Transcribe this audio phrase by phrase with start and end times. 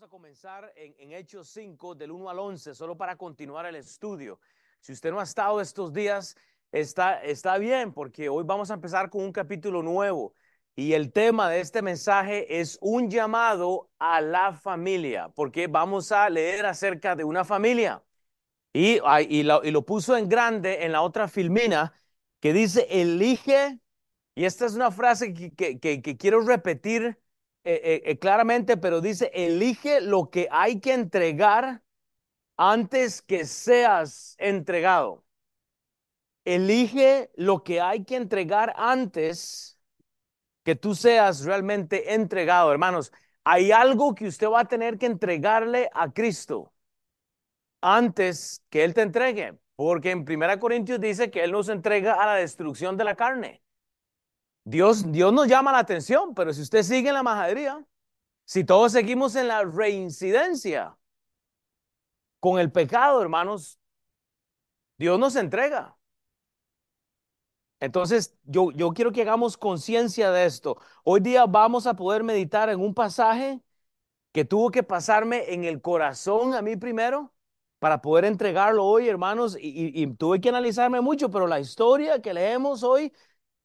[0.00, 3.76] Vamos a comenzar en, en, Hechos 5, del 1 al 11, solo para continuar el
[3.76, 4.40] estudio.
[4.80, 6.38] Si usted no ha estado estos días,
[6.72, 10.32] está, está bien, porque hoy vamos a empezar con un capítulo nuevo.
[10.74, 16.30] Y el tema de este mensaje es un llamado a la familia, porque vamos a
[16.30, 18.02] leer acerca de una familia.
[18.72, 21.92] Y, y, lo, y lo puso en grande en la otra filmina,
[22.40, 23.78] que dice, elige,
[24.34, 27.18] y esta es una frase que, que, que, que quiero repetir
[27.64, 31.82] eh, eh, eh, claramente, pero dice, elige lo que hay que entregar
[32.56, 35.24] antes que seas entregado.
[36.44, 39.78] Elige lo que hay que entregar antes
[40.64, 42.72] que tú seas realmente entregado.
[42.72, 43.12] Hermanos,
[43.44, 46.72] hay algo que usted va a tener que entregarle a Cristo
[47.82, 49.58] antes que Él te entregue.
[49.76, 53.62] Porque en 1 Corintios dice que Él nos entrega a la destrucción de la carne.
[54.64, 57.84] Dios, Dios nos llama la atención, pero si usted sigue en la majadería,
[58.44, 60.96] si todos seguimos en la reincidencia
[62.40, 63.78] con el pecado, hermanos,
[64.98, 65.96] Dios nos entrega.
[67.80, 70.78] Entonces, yo, yo quiero que hagamos conciencia de esto.
[71.02, 73.60] Hoy día vamos a poder meditar en un pasaje
[74.32, 77.34] que tuvo que pasarme en el corazón a mí primero
[77.78, 82.34] para poder entregarlo hoy, hermanos, y, y tuve que analizarme mucho, pero la historia que
[82.34, 83.12] leemos hoy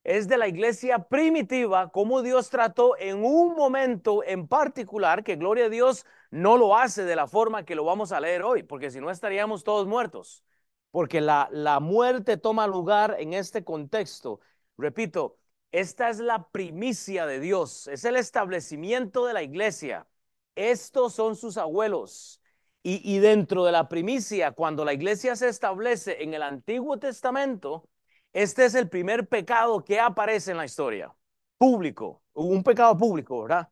[0.05, 5.65] es de la iglesia primitiva, cómo Dios trató en un momento en particular, que gloria
[5.65, 8.91] a Dios no lo hace de la forma que lo vamos a leer hoy, porque
[8.91, 10.43] si no estaríamos todos muertos,
[10.91, 14.39] porque la, la muerte toma lugar en este contexto.
[14.77, 15.39] Repito,
[15.71, 20.07] esta es la primicia de Dios, es el establecimiento de la iglesia.
[20.55, 22.41] Estos son sus abuelos.
[22.83, 27.89] Y, y dentro de la primicia, cuando la iglesia se establece en el Antiguo Testamento,
[28.35, 31.15] este es el primer pecado que aparece en la historia,
[31.57, 33.69] público, un pecado público, ¿verdad?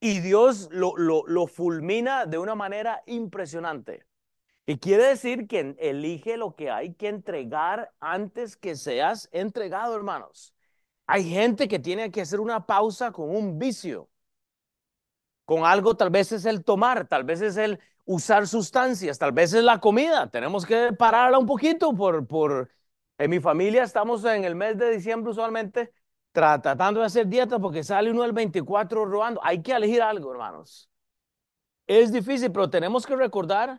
[0.00, 4.04] Y Dios lo, lo, fulmina de una manera impresionante.
[4.66, 10.56] Y quiere decir que elige lo que hay que entregar antes que seas entregado, hermanos.
[11.06, 14.10] Hay gente que tiene que hacer una pausa con un vicio,
[15.44, 19.52] con algo, tal vez es el tomar, tal vez es el usar sustancias, tal vez
[19.52, 20.28] es la comida.
[20.28, 22.68] Tenemos que pararla un poquito por, por
[23.20, 25.92] en mi familia estamos en el mes de diciembre usualmente
[26.32, 29.40] tratando de hacer dieta porque sale uno el 24 robando.
[29.44, 30.88] Hay que elegir algo, hermanos.
[31.86, 33.78] Es difícil, pero tenemos que recordar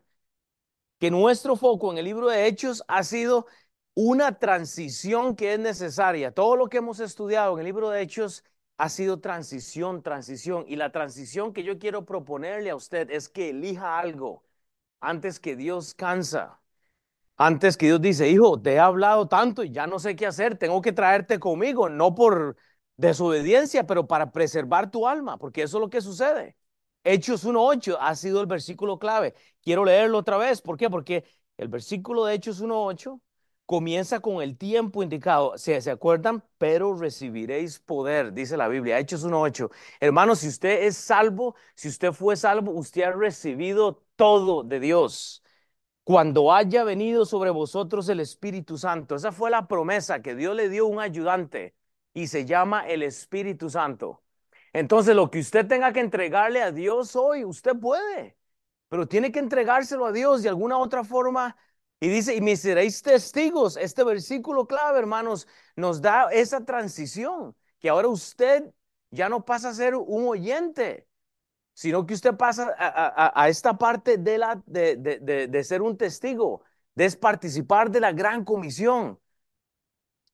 [1.00, 3.48] que nuestro foco en el libro de Hechos ha sido
[3.96, 6.32] una transición que es necesaria.
[6.32, 8.44] Todo lo que hemos estudiado en el libro de Hechos
[8.78, 10.66] ha sido transición, transición.
[10.68, 14.44] Y la transición que yo quiero proponerle a usted es que elija algo
[15.00, 16.61] antes que Dios cansa.
[17.44, 20.60] Antes que Dios dice, hijo, te he hablado tanto y ya no sé qué hacer,
[20.60, 22.56] tengo que traerte conmigo, no por
[22.98, 26.56] desobediencia, pero para preservar tu alma, porque eso es lo que sucede.
[27.04, 29.34] Hechos 1.8 ha sido el versículo clave.
[29.64, 30.62] Quiero leerlo otra vez.
[30.62, 30.88] ¿Por qué?
[30.92, 31.26] Porque
[31.58, 33.20] el versículo de Hechos 1.8
[33.66, 35.58] comienza con el tiempo indicado.
[35.58, 36.44] ¿Se, ¿Se acuerdan?
[36.60, 39.00] Pero recibiréis poder, dice la Biblia.
[39.00, 39.72] Hechos 1.8.
[40.00, 45.41] Hermanos, si usted es salvo, si usted fue salvo, usted ha recibido todo de Dios
[46.12, 49.16] cuando haya venido sobre vosotros el Espíritu Santo.
[49.16, 51.74] Esa fue la promesa que Dios le dio un ayudante
[52.14, 54.22] y se llama el Espíritu Santo.
[54.74, 58.36] Entonces, lo que usted tenga que entregarle a Dios hoy, usted puede,
[58.90, 61.56] pero tiene que entregárselo a Dios de alguna otra forma.
[62.02, 63.78] Y dice, y me seréis testigos.
[63.78, 68.66] Este versículo clave, hermanos, nos da esa transición, que ahora usted
[69.12, 71.08] ya no pasa a ser un oyente,
[71.74, 76.62] sino que usted pasa a, esta parte de, la, de, de, de, ser un testigo,
[76.96, 79.20] de participar de la gran comisión.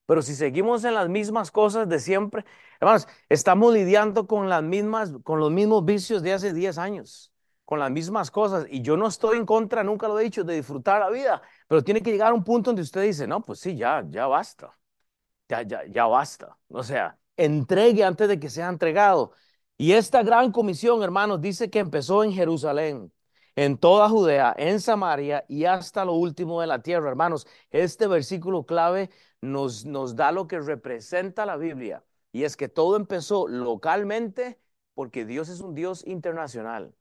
[0.05, 2.45] Pero si seguimos en las mismas cosas de siempre,
[2.79, 7.33] hermanos, estamos lidiando con las mismas, con los mismos vicios de hace 10 años,
[7.65, 8.65] con las mismas cosas.
[8.69, 11.83] Y yo no estoy en contra, nunca lo he dicho, de disfrutar la vida, pero
[11.83, 14.77] tiene que llegar a un punto donde usted dice, no, pues sí, ya, ya basta,
[15.49, 16.57] ya, ya, ya basta.
[16.69, 19.33] O sea, entregue antes de que sea entregado.
[19.77, 23.11] Y esta gran comisión, hermanos, dice que empezó en Jerusalén,
[23.55, 27.09] en toda Judea, en Samaria y hasta lo último de la tierra.
[27.09, 29.09] Hermanos, este versículo clave
[29.41, 32.03] nos, nos da lo que representa la Biblia.
[32.31, 34.59] Y es que todo empezó localmente
[34.93, 36.93] porque Dios es un Dios internacional.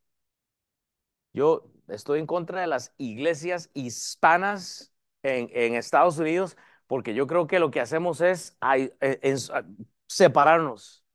[1.33, 4.93] Yo estoy en contra de las iglesias hispanas
[5.23, 6.57] en, en Estados Unidos
[6.87, 8.57] porque yo creo que lo que hacemos es
[9.01, 9.37] eh,
[10.07, 11.06] separarnos.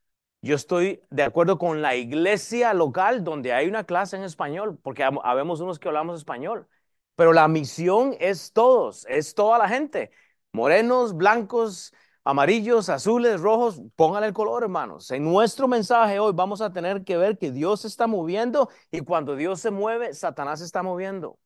[0.41, 5.03] Yo estoy de acuerdo con la iglesia local donde hay una clase en español, porque
[5.23, 6.67] habemos unos que hablamos español,
[7.15, 10.11] pero la misión es todos, es toda la gente,
[10.51, 11.93] morenos, blancos,
[12.23, 15.11] amarillos, azules, rojos, póngale el color, hermanos.
[15.11, 19.35] En nuestro mensaje hoy vamos a tener que ver que Dios está moviendo y cuando
[19.35, 21.37] Dios se mueve, Satanás está moviendo.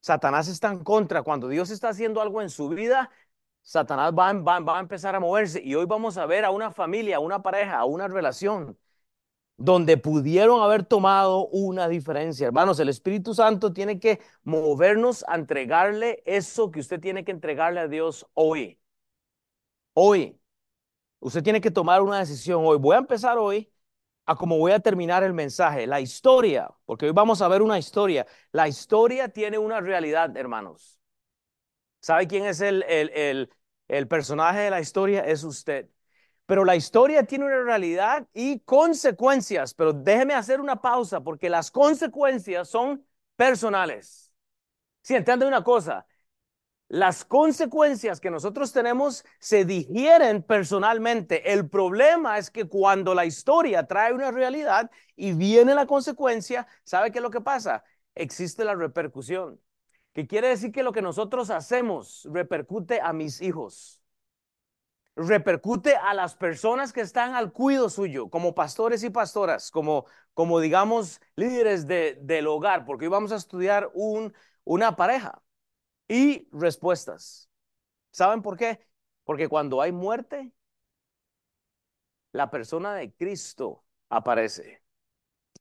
[0.00, 1.22] Satanás está en contra.
[1.22, 3.10] Cuando Dios está haciendo algo en su vida,
[3.62, 5.60] Satanás va, va, va a empezar a moverse.
[5.62, 8.78] Y hoy vamos a ver a una familia, a una pareja, a una relación
[9.58, 12.46] donde pudieron haber tomado una diferencia.
[12.46, 17.80] Hermanos, el Espíritu Santo tiene que movernos a entregarle eso que usted tiene que entregarle
[17.80, 18.78] a Dios hoy.
[19.94, 20.38] Hoy.
[21.20, 22.78] Usted tiene que tomar una decisión hoy.
[22.78, 23.72] Voy a empezar hoy
[24.26, 25.86] a cómo voy a terminar el mensaje.
[25.86, 28.26] La historia, porque hoy vamos a ver una historia.
[28.52, 30.97] La historia tiene una realidad, hermanos.
[32.00, 33.50] ¿Sabe quién es el, el,
[33.88, 35.20] el, personaje de la historia?
[35.22, 35.88] Es usted.
[36.46, 39.74] Pero la historia tiene una realidad y consecuencias.
[39.74, 43.04] Pero déjeme hacer una pausa porque las consecuencias son
[43.36, 44.32] personales.
[45.02, 46.06] Si sí, entiende una cosa,
[46.88, 51.52] las consecuencias que nosotros tenemos se digieren personalmente.
[51.52, 57.12] El problema es que cuando la historia trae una realidad y viene la consecuencia, ¿sabe
[57.12, 57.84] qué es lo que pasa?
[58.14, 59.60] Existe la repercusión,
[60.18, 64.02] que quiere decir que lo que nosotros hacemos repercute a mis hijos
[65.14, 70.58] repercute a las personas que están al cuido suyo, como pastores y pastoras, como, como
[70.58, 74.34] digamos, líderes de, del hogar, porque hoy vamos a estudiar un,
[74.64, 75.40] una pareja
[76.08, 77.48] y respuestas.
[78.10, 78.80] ¿Saben por qué?
[79.22, 80.52] Porque cuando hay muerte,
[82.32, 84.82] la persona de Cristo aparece.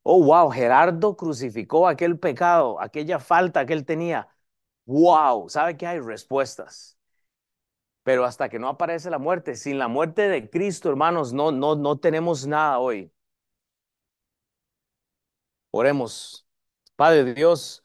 [0.01, 4.27] Oh, wow, Gerardo crucificó aquel pecado, aquella falta que él tenía.
[4.87, 6.97] Wow, ¿sabe que hay respuestas?
[8.03, 11.75] Pero hasta que no aparece la muerte, sin la muerte de Cristo, hermanos, no, no,
[11.75, 13.11] no tenemos nada hoy.
[15.71, 16.45] Oremos.
[16.95, 17.83] Padre Dios,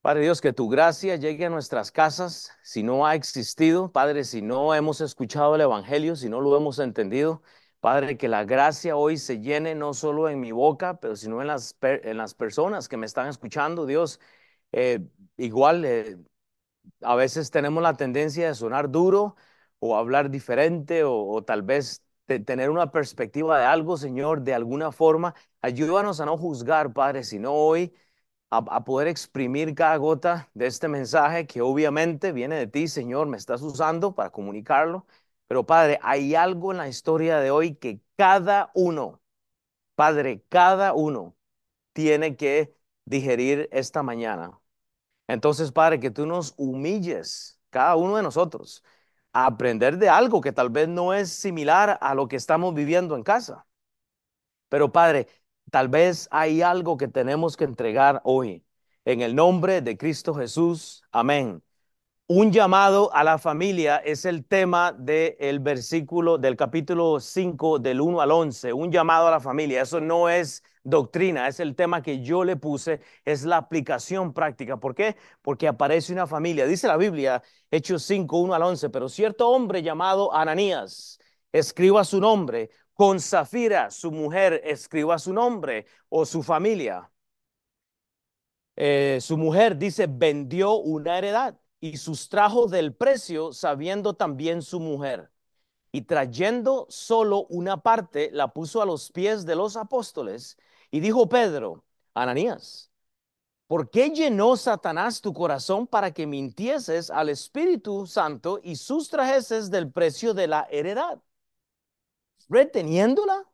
[0.00, 2.52] Padre Dios, que tu gracia llegue a nuestras casas.
[2.62, 6.78] Si no ha existido, Padre, si no hemos escuchado el Evangelio, si no lo hemos
[6.78, 7.42] entendido,
[7.80, 11.48] Padre, que la gracia hoy se llene no solo en mi boca, pero sino en
[11.48, 14.20] las, en las personas que me están escuchando, Dios.
[14.78, 15.00] Eh,
[15.38, 16.18] igual, eh,
[17.02, 19.36] a veces tenemos la tendencia de sonar duro
[19.80, 25.34] o hablar diferente o, tal vez tener una perspectiva de algo, Señor, de alguna forma.
[25.62, 27.94] Ayúdanos a no juzgar, Padre, sino hoy
[28.50, 33.28] a, a, poder exprimir cada gota de este mensaje que obviamente viene de ti, Señor,
[33.28, 35.06] me estás usando para comunicarlo.
[35.48, 39.22] Pero Padre, hay algo en la historia de hoy que cada uno,
[39.96, 41.36] Padre, cada uno
[41.94, 42.74] tiene que
[43.06, 44.60] digerir esta mañana.
[45.28, 48.84] Entonces, Padre, que tú nos humilles, cada uno de nosotros,
[49.32, 53.16] a aprender de algo que tal vez no es similar a lo que estamos viviendo
[53.16, 53.66] en casa.
[54.68, 55.28] Pero, Padre,
[55.70, 58.64] tal vez hay algo que tenemos que entregar hoy.
[59.04, 61.02] En el nombre de Cristo Jesús.
[61.12, 61.62] Amén.
[62.28, 68.20] Un llamado a la familia es el tema del versículo del capítulo 5 del 1
[68.20, 68.72] al 11.
[68.72, 69.82] Un llamado a la familia.
[69.82, 74.76] Eso no es doctrina, es el tema que yo le puse, es la aplicación práctica.
[74.76, 75.16] ¿Por qué?
[75.40, 76.66] Porque aparece una familia.
[76.66, 81.20] Dice la Biblia, Hechos 5, 1 al 11, pero cierto hombre llamado Ananías
[81.52, 87.08] escriba su nombre, con Zafira, su mujer, escriba su nombre o su familia.
[88.74, 95.30] Eh, su mujer dice, vendió una heredad y sustrajo del precio, sabiendo también su mujer.
[95.92, 100.58] Y trayendo solo una parte, la puso a los pies de los apóstoles.
[100.90, 101.84] Y dijo Pedro,
[102.14, 102.90] Ananías,
[103.66, 109.90] ¿por qué llenó Satanás tu corazón para que mintieses al Espíritu Santo y sustrajeses del
[109.92, 111.22] precio de la heredad?
[112.48, 113.46] Reteniéndola,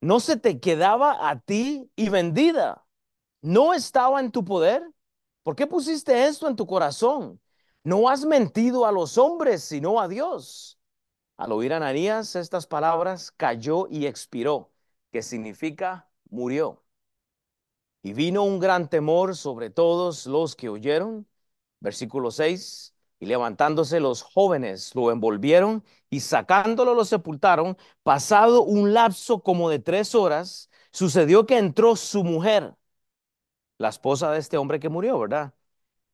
[0.00, 2.86] no se te quedaba a ti y vendida.
[3.42, 4.82] ¿No estaba en tu poder?
[5.46, 7.40] ¿Por qué pusiste esto en tu corazón?
[7.84, 10.76] No has mentido a los hombres, sino a Dios.
[11.36, 14.72] Al oír Ananías estas palabras, cayó y expiró,
[15.12, 16.82] que significa murió.
[18.02, 21.28] Y vino un gran temor sobre todos los que oyeron.
[21.78, 22.96] Versículo 6.
[23.20, 27.78] Y levantándose los jóvenes lo envolvieron y sacándolo lo sepultaron.
[28.02, 32.74] Pasado un lapso como de tres horas, sucedió que entró su mujer
[33.78, 35.54] la esposa de este hombre que murió, ¿verdad?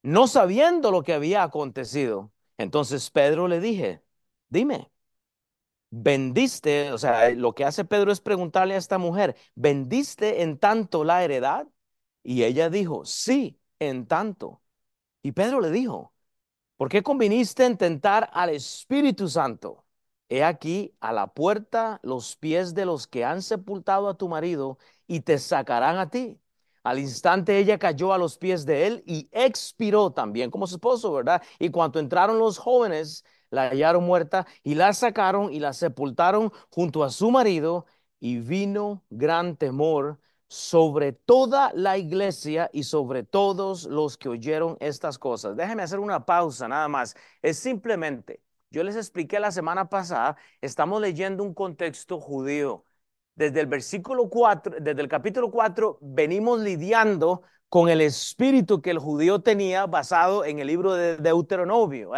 [0.02, 2.32] No sabiendo lo que había acontecido.
[2.58, 4.02] Entonces Pedro le dije,
[4.48, 4.90] dime,
[5.90, 6.92] ¿vendiste?
[6.92, 11.24] O sea, lo que hace Pedro es preguntarle a esta mujer, ¿vendiste en tanto la
[11.24, 11.68] heredad?
[12.22, 14.62] Y ella dijo, sí, en tanto.
[15.22, 16.14] Y Pedro le dijo,
[16.78, 19.86] ¿por qué conviniste en tentar al Espíritu Santo?
[20.30, 24.78] He aquí a la puerta los pies de los que han sepultado a tu marido
[25.08, 26.40] y te sacarán a ti.
[26.84, 31.12] Al instante ella cayó a los pies de él y expiró también como su esposo,
[31.12, 31.42] ¿verdad?
[31.58, 37.04] Y cuando entraron los jóvenes, la hallaron muerta y la sacaron y la sepultaron junto
[37.04, 37.86] a su marido
[38.18, 45.18] y vino gran temor sobre toda la iglesia y sobre todos los que oyeron estas
[45.18, 45.56] cosas.
[45.56, 47.14] Déjenme hacer una pausa nada más.
[47.42, 52.84] Es simplemente, yo les expliqué la semana pasada, estamos leyendo un contexto judío.
[53.34, 58.98] Desde el versículo 4, desde el capítulo 4, venimos lidiando con el espíritu que el
[58.98, 62.12] judío tenía basado en el libro de Deuteronomio.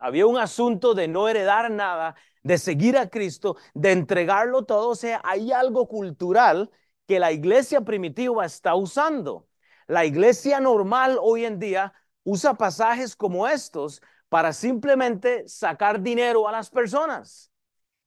[0.00, 4.88] había un asunto de no heredar nada, de seguir a Cristo, de entregarlo todo.
[4.88, 6.70] O sea, hay algo cultural
[7.06, 9.46] que la iglesia primitiva está usando.
[9.86, 11.92] La iglesia normal hoy en día
[12.24, 14.00] usa pasajes como estos
[14.30, 17.52] para simplemente sacar dinero a las personas.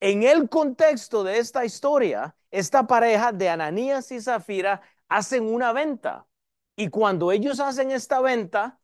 [0.01, 6.25] En el contexto de esta historia, esta pareja de Ananías y Zafira hacen una venta.
[6.75, 8.79] Y cuando ellos hacen esta venta,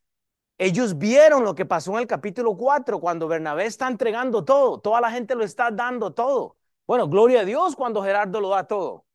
[0.57, 5.01] ellos vieron lo que pasó en el capítulo 4, cuando Bernabé está entregando todo, toda
[5.01, 6.57] la gente lo está dando todo.
[6.87, 9.05] Bueno, gloria a Dios cuando Gerardo lo da todo.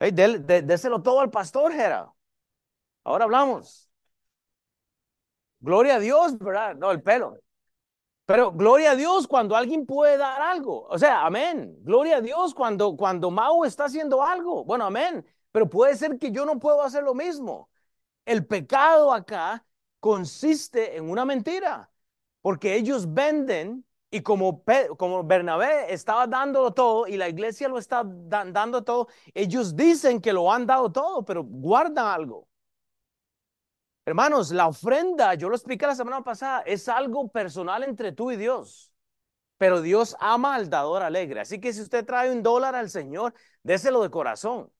[0.00, 2.16] Hey, déselo todo al pastor, Gerardo.
[3.04, 3.90] Ahora hablamos.
[5.60, 6.76] Gloria a Dios, ¿verdad?
[6.76, 7.38] No, el pelo.
[8.26, 10.86] Pero gloria a Dios cuando alguien puede dar algo.
[10.88, 11.76] O sea, amén.
[11.82, 14.64] Gloria a Dios cuando, cuando Mau está haciendo algo.
[14.64, 17.70] Bueno, amén pero puede ser que yo no puedo hacer lo mismo.
[18.26, 19.64] El pecado acá
[20.00, 21.92] consiste en una mentira,
[22.42, 24.64] porque ellos venden y como,
[24.98, 30.32] como Bernabé estaba dándolo todo y la iglesia lo está dando todo, ellos dicen que
[30.32, 32.48] lo han dado todo, pero guardan algo.
[34.06, 38.36] Hermanos, la ofrenda, yo lo expliqué la semana pasada, es algo personal entre tú y
[38.36, 38.92] Dios.
[39.56, 41.40] Pero Dios ama al dador alegre.
[41.40, 44.70] Así que si usted trae un dólar al Señor, déselo de corazón.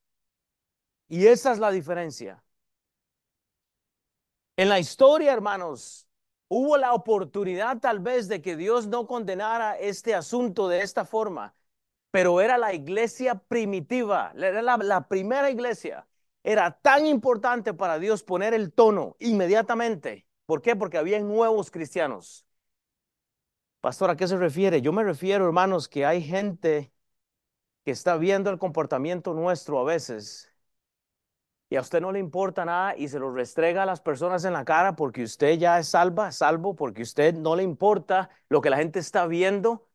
[1.09, 2.43] Y esa es la diferencia.
[4.57, 6.09] En la historia, hermanos,
[6.49, 11.55] hubo la oportunidad tal vez de que Dios no condenara este asunto de esta forma,
[12.11, 16.07] pero era la iglesia primitiva, era la, primera iglesia.
[16.45, 20.27] Era tan importante para Dios poner el tono inmediatamente.
[20.47, 20.77] ¿Por qué?
[20.77, 22.47] Porque había nuevos cristianos.
[23.81, 24.83] Pastor, ¿a qué se refiere?
[24.83, 26.93] Yo me refiero, hermanos, que hay gente
[27.85, 30.55] que está viendo el comportamiento nuestro a veces
[31.71, 34.53] y a usted no le importa nada y se lo restrega a las personas en
[34.53, 38.71] la cara porque usted ya es salva, salvo, porque usted no le importa lo que
[38.71, 39.87] la gente está viendo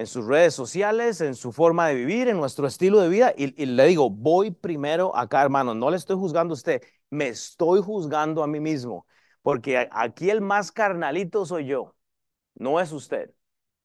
[0.00, 3.34] en sus redes sociales, en su forma de vivir, en nuestro estilo de vida.
[3.36, 7.82] Y, le digo, voy primero acá, hermano, no le estoy juzgando a usted, me estoy
[7.82, 9.06] juzgando a mí mismo,
[9.42, 11.94] porque aquí el más carnalito soy yo,
[12.54, 13.30] no es usted.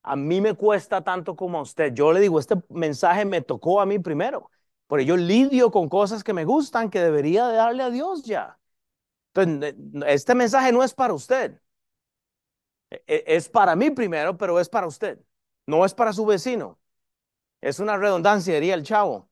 [0.03, 1.93] A mí me cuesta tanto como a usted.
[1.93, 4.49] Yo le digo, este mensaje me tocó a mí primero.
[4.87, 8.59] Porque yo lidio con cosas que me gustan que debería de darle a Dios ya.
[9.33, 9.75] Entonces,
[10.07, 11.59] este mensaje no es para usted.
[12.89, 15.19] E, e, es para mí primero, pero es para usted.
[15.67, 16.79] No es para su vecino.
[17.61, 19.29] Es una redundancia, diría el chavo.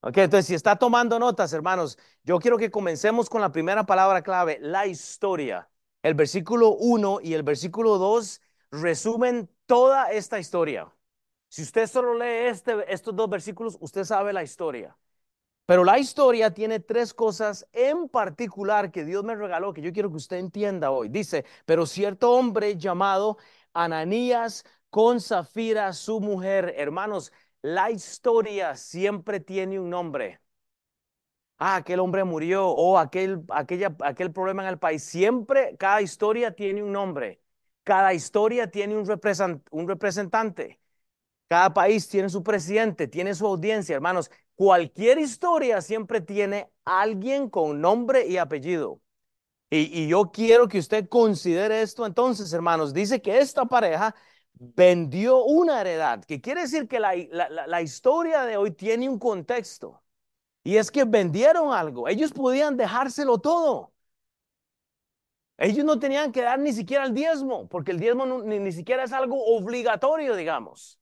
[0.00, 4.22] Ok, entonces si está tomando notas, hermanos, yo quiero que comencemos con la primera palabra
[4.22, 5.68] clave, la historia.
[6.02, 10.92] El versículo 1 y el versículo 2 resumen toda esta historia.
[11.48, 14.96] Si usted solo lee este, estos dos versículos, usted sabe la historia.
[15.66, 20.10] Pero la historia tiene tres cosas en particular que Dios me regaló que yo quiero
[20.10, 21.08] que usted entienda hoy.
[21.08, 23.38] Dice, pero cierto hombre llamado
[23.74, 24.64] Ananías
[24.96, 30.40] con Zafira, su mujer, hermanos, la historia siempre tiene un nombre.
[31.58, 35.02] Ah, aquel hombre murió o aquel, aquella, aquel problema en el país.
[35.02, 37.42] Siempre, cada historia tiene un nombre.
[37.84, 39.06] Cada historia tiene un,
[39.70, 40.80] un representante.
[41.46, 44.30] Cada país tiene su presidente, tiene su audiencia, hermanos.
[44.54, 49.02] Cualquier historia siempre tiene alguien con nombre y apellido.
[49.68, 52.94] Y, yo quiero que usted considere esto entonces, hermanos.
[52.94, 54.14] Dice que esta pareja
[54.58, 60.02] vendió una heredad, que quiere decir que la, la historia de hoy tiene un contexto.
[60.64, 62.08] Y es que vendieron algo.
[62.08, 63.92] Ellos podían dejárselo todo.
[65.58, 69.04] Ellos no tenían que dar ni siquiera el diezmo, porque el diezmo ni, ni, siquiera
[69.04, 71.00] es algo obligatorio, digamos.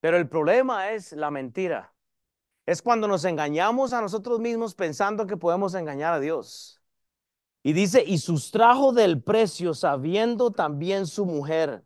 [0.00, 1.94] Pero el problema es la mentira.
[2.66, 6.82] Es cuando nos engañamos a nosotros mismos pensando que podemos engañar a Dios.
[7.62, 11.84] Y dice, y sustrajo del precio sabiendo también su mujer.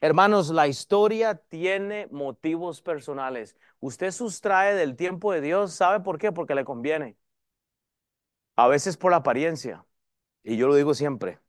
[0.00, 3.56] Hermanos, la historia tiene motivos personales.
[3.80, 6.30] Usted sustrae del tiempo de Dios, ¿sabe por qué?
[6.32, 7.16] Porque le conviene.
[8.56, 9.86] A veces por la apariencia.
[10.44, 11.40] Y yo lo digo siempre.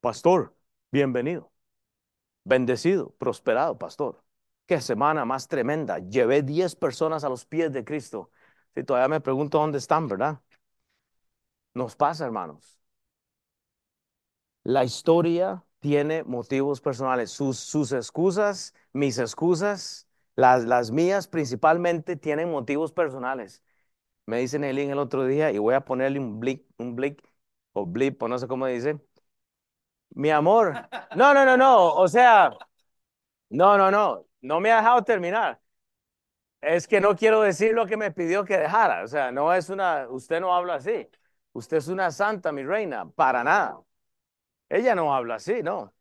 [0.00, 0.54] Pastor,
[0.90, 1.52] bienvenido.
[2.44, 4.24] Bendecido, prosperado, pastor.
[4.66, 5.98] Qué semana más tremenda.
[6.00, 8.30] Llevé 10 personas a los pies de Cristo.
[8.74, 10.40] Si todavía me pregunto dónde están, ¿verdad?
[11.74, 12.78] Nos pasa, hermanos.
[14.64, 17.32] La historia tiene motivos personales.
[17.32, 23.62] Sus, sus excusas, mis excusas, las, las mías principalmente tienen motivos personales.
[24.26, 27.22] Me dice Nelly el otro día y voy a ponerle un blick, un blick
[27.74, 29.00] o blip o no sé cómo dice.
[30.14, 30.74] Mi amor.
[31.16, 31.94] No, no, no, no.
[31.94, 32.52] O sea,
[33.50, 34.26] no, no, no.
[34.42, 35.60] No me ha dejado terminar.
[36.60, 39.02] Es que no quiero decir lo que me pidió que dejara.
[39.04, 41.08] O sea, no es una, usted no habla así.
[41.52, 43.80] Usted es una santa, mi reina, para nada.
[44.72, 45.92] Ella no habla así, ¿no?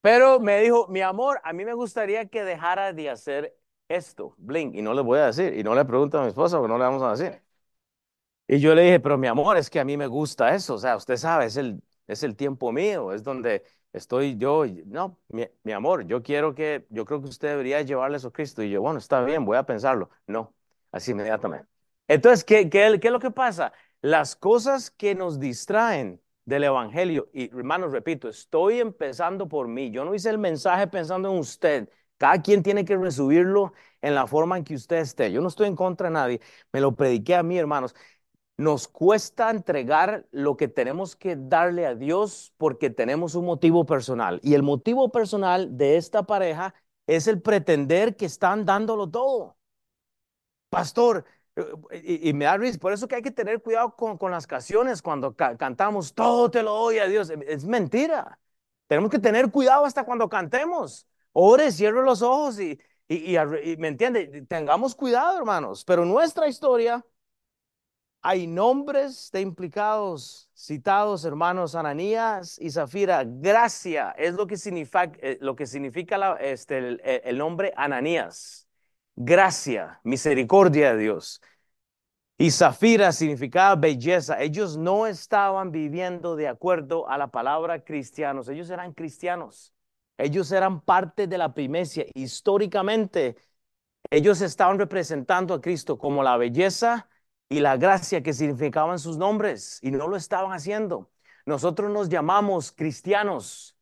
[0.00, 3.56] Pero me dijo, mi amor, a mí me gustaría que dejara de hacer
[3.88, 6.58] esto, blink, y no le voy a decir, y no le pregunto a mi esposa,
[6.58, 7.42] porque no le vamos a decir.
[8.48, 10.78] Y yo le dije, pero mi amor, es que a mí me gusta eso, o
[10.78, 15.72] sea, usted sabe, es el, es el tiempo mío, es donde estoy yo, no, mi,
[15.72, 18.62] amor, yo quiero que, yo creo que usted debería llevarle eso a Cristo.
[18.62, 20.10] Y yo, bueno, está bien, voy a pensarlo.
[20.26, 20.54] No,
[20.92, 21.66] así inmediatamente.
[22.06, 23.72] Entonces, ¿qué, qué, qué es lo que pasa?
[24.00, 29.90] Las cosas que nos distraen del Evangelio, y hermanos, repito, estoy empezando por mí.
[29.90, 31.90] Yo no hice el mensaje pensando en usted.
[32.18, 35.32] Cada quien tiene que recibirlo en la forma en que usted esté.
[35.32, 36.40] Yo no estoy en contra de nadie.
[36.72, 37.94] Me lo prediqué a mí, hermanos.
[38.58, 44.40] Nos cuesta entregar lo que tenemos que darle a Dios porque tenemos un motivo personal.
[44.42, 46.74] Y el motivo personal de esta pareja
[47.06, 49.56] es el pretender que están dándolo todo.
[50.70, 51.24] Pastor,
[52.02, 55.00] y, me da risa, por eso que hay que tener cuidado con, con las canciones
[55.00, 57.30] cuando cantamos, todo te lo doy a Dios.
[57.30, 58.38] Es mentira.
[58.86, 61.06] Tenemos que tener cuidado hasta cuando cantemos.
[61.32, 63.36] Ore, cierre los ojos y, y,
[63.78, 65.84] me entiende, tengamos cuidado, hermanos.
[65.84, 67.04] Pero nuestra historia
[68.22, 73.22] hay nombres de implicados citados, hermanos Ananías y Zafira.
[73.24, 78.65] Gracia es lo que significa, eh, lo que significa este, el, nombre Ananías.
[79.16, 81.40] Gracia, misericordia de Dios.
[82.38, 84.40] Y Zafira significaba belleza.
[84.42, 88.48] Ellos no estaban viviendo de acuerdo a la palabra cristianos.
[88.48, 89.72] Ellos eran cristianos.
[90.18, 92.04] Ellos eran parte de la primecia.
[92.14, 93.36] Históricamente,
[94.10, 97.08] ellos estaban representando a Cristo como la belleza
[97.48, 101.10] y la gracia que significaban sus nombres y no lo estaban haciendo.
[101.46, 103.75] Nosotros nos llamamos cristianos,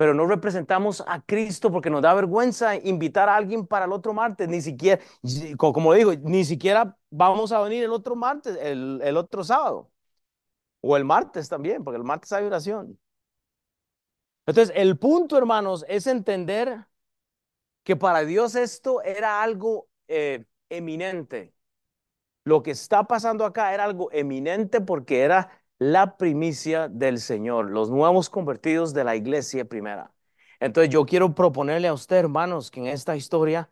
[0.00, 4.14] pero no representamos a Cristo porque nos da vergüenza invitar a alguien para el otro
[4.14, 4.98] martes, ni siquiera,
[5.58, 9.90] como digo, ni siquiera vamos a venir el otro martes, el, el otro sábado,
[10.80, 12.98] o el martes también, porque el martes hay oración.
[14.46, 16.86] Entonces, el punto, hermanos, es entender
[17.84, 21.52] que para Dios esto era algo eh, eminente.
[22.44, 27.90] Lo que está pasando acá era algo eminente porque era la primicia del Señor, los
[27.90, 30.12] nuevos convertidos de la iglesia primera.
[30.60, 33.70] Entonces yo quiero proponerle a usted, hermanos, que en esta historia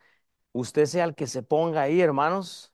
[0.53, 2.73] usted sea el que se ponga ahí, hermanos,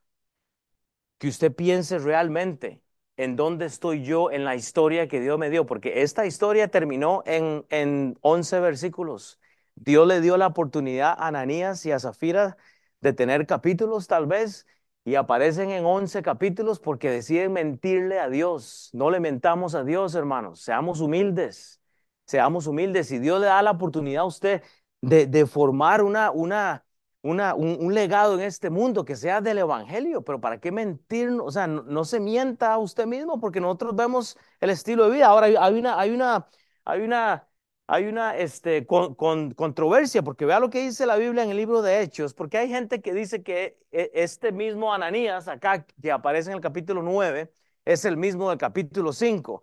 [1.18, 2.82] que usted piense realmente
[3.16, 7.22] en dónde estoy yo en la historia que Dios me dio, porque esta historia terminó
[7.26, 9.40] en, en 11 versículos.
[9.76, 12.56] Dios le dio la oportunidad a Ananías y a Zafira
[13.00, 14.66] de tener capítulos tal vez
[15.04, 18.90] y aparecen en 11 capítulos porque deciden mentirle a Dios.
[18.94, 20.62] No le mentamos a Dios, hermanos.
[20.62, 21.80] Seamos humildes.
[22.24, 23.10] Seamos humildes.
[23.12, 24.62] Y Dios le da la oportunidad a usted
[25.02, 26.86] de, formar una, una,
[27.22, 30.22] una, un, legado en este mundo que sea del Evangelio.
[30.22, 31.28] Pero ¿para qué mentir?
[31.40, 35.26] O sea, no, se mienta a usted mismo porque nosotros vemos el estilo de vida.
[35.26, 36.48] Ahora hay una, hay una,
[36.84, 37.46] hay una
[37.86, 41.82] hay una este, con, controversia, porque vea lo que dice la Biblia en el libro
[41.82, 46.50] de Hechos, porque hay gente que dice que e, este mismo Ananías, acá que aparece
[46.50, 47.52] en el capítulo 9,
[47.84, 49.62] es el mismo del capítulo 5.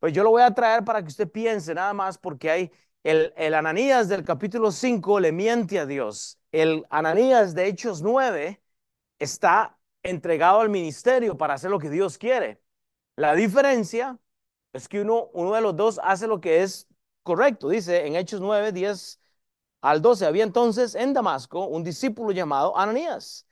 [0.00, 2.72] Pues yo lo voy a traer para que usted piense nada más, porque hay
[3.04, 6.38] el, el Ananías del capítulo 5 le miente a Dios.
[6.52, 8.62] El Ananías de Hechos 9
[9.18, 12.60] está entregado al ministerio para hacer lo que Dios quiere.
[13.16, 14.18] La diferencia
[14.72, 16.88] es que uno, uno de los dos hace lo que es
[17.22, 17.68] correcto.
[17.68, 19.20] Dice en Hechos 9, 10
[19.80, 23.46] al 12, había entonces en Damasco un discípulo llamado Ananías.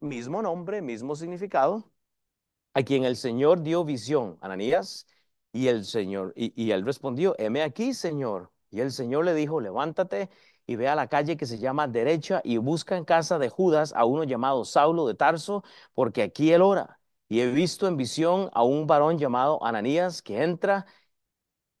[0.00, 1.90] Mismo nombre, mismo significado,
[2.74, 5.06] a quien el Señor dio visión, Ananías,
[5.52, 8.52] y el Señor, y, él respondió, heme aquí, Señor.
[8.70, 10.30] Y el Señor le dijo, levántate
[10.66, 13.92] y ve a la calle que se llama derecha y busca en casa de Judas
[13.96, 15.62] a uno llamado Saulo de Tarso,
[15.94, 17.00] porque aquí él ora.
[17.28, 20.86] Y he visto en visión a un varón llamado Ananías que entra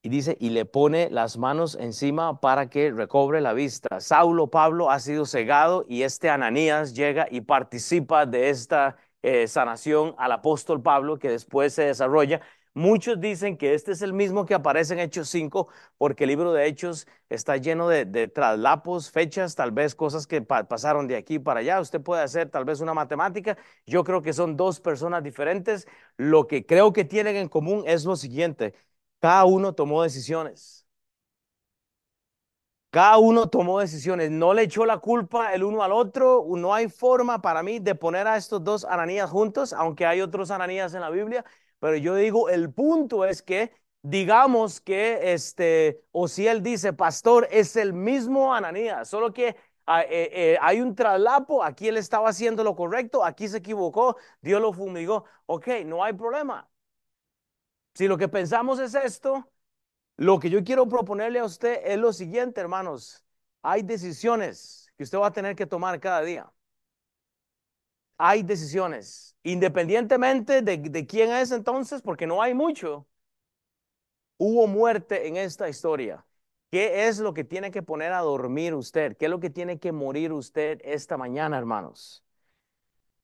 [0.04, 4.00] y dice, y le pone las manos encima para que recobre la vista.
[4.00, 10.14] Saulo Pablo ha sido cegado y este Ananías llega y participa de esta eh, sanación
[10.18, 12.42] al apóstol Pablo que después se desarrolla.
[12.74, 16.52] Muchos dicen que este es el mismo que aparece en Hechos 5 porque el libro
[16.52, 21.60] de Hechos está lleno de, traslapos, fechas, tal vez cosas que pasaron de aquí para
[21.60, 21.80] allá.
[21.80, 23.56] Usted puede hacer tal vez una matemática.
[23.86, 25.86] Yo creo que son dos personas diferentes.
[26.18, 28.74] Lo que creo que tienen en común es lo siguiente
[29.24, 30.86] Cada uno tomó decisiones.
[32.90, 36.44] Cada uno tomó decisiones, no le echó la culpa el uno al otro.
[36.46, 40.50] No hay forma para mí de poner a estos dos Ananías juntos, aunque hay otros
[40.50, 41.42] Ananías en la Biblia.
[41.78, 47.48] Pero yo digo, el punto es que digamos que este, o si él dice, pastor,
[47.50, 49.56] es el mismo Ananías, solo que
[49.86, 54.18] ah, eh, eh, hay un traslapo, aquí él estaba haciendo lo correcto, aquí se equivocó,
[54.42, 55.24] Dios lo fumigó.
[55.46, 56.68] Ok, no hay problema.
[57.94, 59.48] Si lo que pensamos es esto,
[60.16, 63.24] lo que yo quiero proponerle a usted es lo siguiente, hermanos.
[63.62, 66.52] Hay decisiones que usted va a tener que tomar cada día.
[68.16, 73.06] Hay decisiones, independientemente de, quién es entonces, porque no hay mucho.
[74.36, 76.24] Hubo muerte en esta historia.
[76.70, 79.16] ¿Qué es lo que tiene que poner a dormir usted?
[79.16, 82.24] ¿Qué es lo que tiene que morir usted esta mañana, hermanos?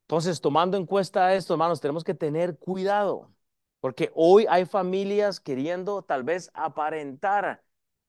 [0.02, 3.30] Entonces, tomando en cuenta esto, hermanos, tenemos que tener cuidado.
[3.80, 7.62] Porque hoy hay familias queriendo tal vez aparentar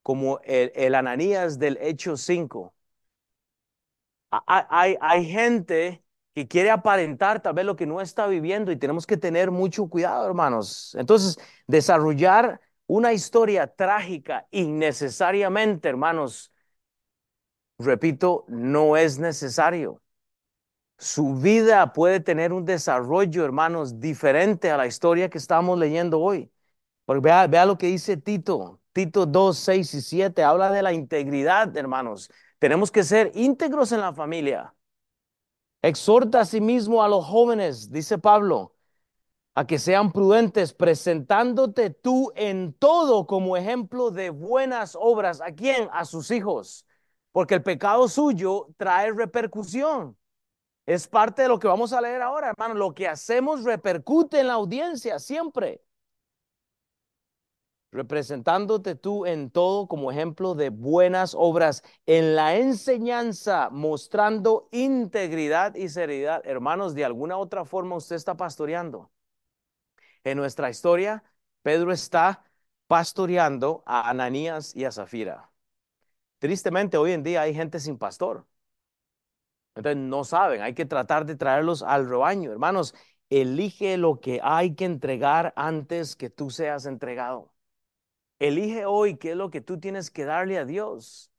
[0.03, 2.73] como el, Ananías del Hecho 5.
[4.29, 6.03] Hay, hay, gente
[6.33, 9.89] que quiere aparentar tal vez lo que no está viviendo y tenemos que tener mucho
[9.89, 10.95] cuidado, hermanos.
[10.97, 16.51] Entonces, desarrollar una historia trágica innecesariamente, hermanos,
[17.77, 20.01] repito, no es necesario.
[21.01, 26.51] Su vida puede tener un desarrollo, hermanos, diferente a la historia que estamos leyendo hoy.
[27.05, 28.79] Porque vea, vea lo que dice Tito.
[28.93, 32.29] Tito 2, 6 y 7 habla de la integridad, hermanos.
[32.59, 34.75] Tenemos que ser íntegros en la familia.
[35.81, 38.75] Exhorta a sí mismo a los jóvenes, dice Pablo,
[39.55, 45.41] a que sean prudentes, presentándote tú en todo como ejemplo de buenas obras.
[45.41, 45.89] ¿A quién?
[45.93, 46.85] A sus hijos.
[47.31, 50.15] Porque el pecado suyo trae repercusión.
[50.85, 52.73] Es parte de lo que vamos a leer ahora, hermano.
[52.73, 55.81] Lo que hacemos repercute en la audiencia siempre.
[57.91, 65.89] Representándote tú en todo como ejemplo de buenas obras, en la enseñanza, mostrando integridad y
[65.89, 66.41] seriedad.
[66.45, 69.11] Hermanos, de alguna otra forma usted está pastoreando.
[70.23, 71.23] En nuestra historia,
[71.63, 72.45] Pedro está
[72.87, 75.51] pastoreando a Ananías y a Zafira.
[76.39, 78.45] Tristemente, hoy en día hay gente sin pastor.
[79.75, 82.51] Entonces no saben, hay que tratar de traerlos al rebaño.
[82.51, 82.93] Hermanos,
[83.29, 87.53] elige lo que hay que entregar antes que tú seas entregado.
[88.39, 91.31] Elige hoy qué es lo que tú tienes que darle a Dios.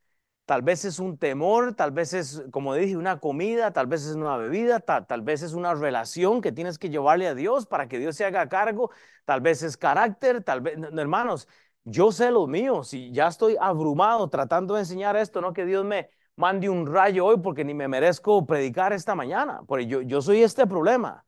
[0.47, 4.17] Tal vez es un temor, tal vez es, como dije, una comida, tal vez es
[4.17, 7.99] una bebida, tal, vez es una relación que tienes que llevarle a Dios para que
[7.99, 8.91] Dios se haga cargo,
[9.25, 11.49] tal vez es carácter, tal vez, hermanos,
[11.85, 15.85] yo sé lo mío, si ya estoy abrumado tratando de enseñar esto, no que Dios
[15.85, 20.23] me, mande un rayo hoy porque ni me merezco predicar esta mañana, porque yo, yo
[20.23, 21.25] soy este problema.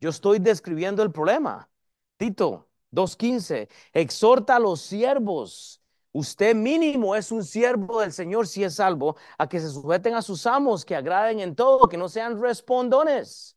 [0.00, 1.68] Yo estoy describiendo el problema.
[2.16, 5.82] Tito 2.15, exhorta a los siervos.
[6.12, 10.22] Usted mínimo es un siervo del Señor si es salvo, a que se sujeten a
[10.22, 13.56] sus amos, que agraden en todo, que no sean respondones.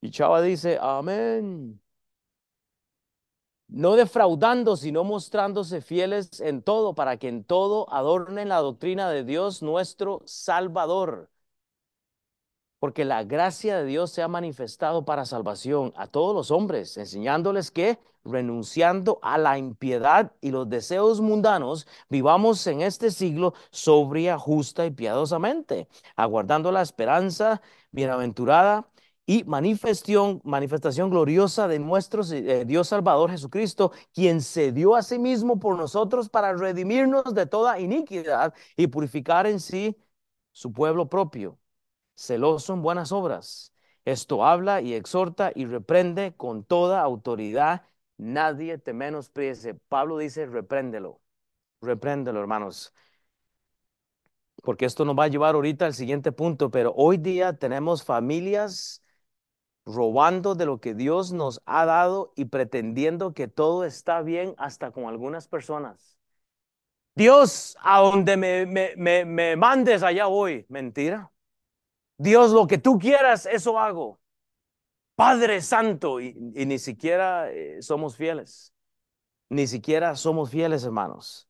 [0.00, 1.80] Y Chava dice, amén
[3.68, 9.24] no defraudando, sino mostrándose fieles en todo, para que en todo adornen la doctrina de
[9.24, 11.30] Dios nuestro Salvador.
[12.78, 17.70] Porque la gracia de Dios se ha manifestado para salvación a todos los hombres, enseñándoles
[17.70, 24.84] que, renunciando a la impiedad y los deseos mundanos, vivamos en este siglo sobria, justa
[24.86, 28.86] y piadosamente, aguardando la esperanza bienaventurada
[29.26, 35.18] y manifestación, manifestación gloriosa de nuestro eh, Dios Salvador Jesucristo, quien se dio a sí
[35.18, 39.96] mismo por nosotros para redimirnos de toda iniquidad y purificar en sí
[40.52, 41.58] su pueblo propio,
[42.16, 43.72] celoso en buenas obras.
[44.04, 47.82] Esto habla y exhorta y reprende con toda autoridad.
[48.18, 49.74] Nadie te menosprecie.
[49.88, 51.20] Pablo dice, repréndelo,
[51.80, 52.94] repréndelo, hermanos
[54.62, 59.03] porque esto nos va a llevar ahorita al siguiente punto, pero hoy día tenemos familias
[59.84, 64.90] robando de lo que Dios nos ha dado y pretendiendo que todo está bien hasta
[64.90, 66.18] con algunas personas.
[67.14, 70.66] Dios, a donde me, me, me, mandes, allá voy.
[70.68, 71.30] Mentira.
[72.18, 74.20] Dios, lo que tú quieras, eso hago.
[75.14, 78.72] Padre Santo, y, ni siquiera eh, somos fieles.
[79.48, 81.48] Ni siquiera somos fieles, hermanos.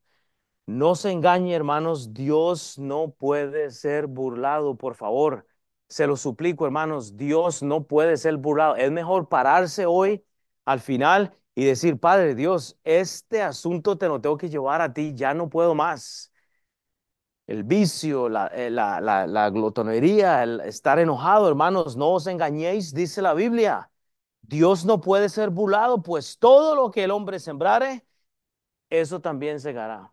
[0.67, 5.47] No se engañe, hermanos, Dios no puede ser burlado, por favor.
[5.89, 8.77] Se lo suplico, hermanos, Dios no puede ser burlado.
[8.77, 10.25] Es mejor pararse hoy
[10.65, 15.15] al final y decir, Padre Dios, este asunto te lo tengo que llevar a ti,
[15.15, 16.33] ya no puedo más.
[17.47, 23.21] El vicio, la, eh, la, la, glotonería, el estar enojado, hermanos, no os engañéis, dice
[23.23, 23.91] la Biblia.
[24.43, 28.07] Dios no puede ser burlado, pues todo lo que el hombre sembrare,
[28.91, 30.13] eso también segará.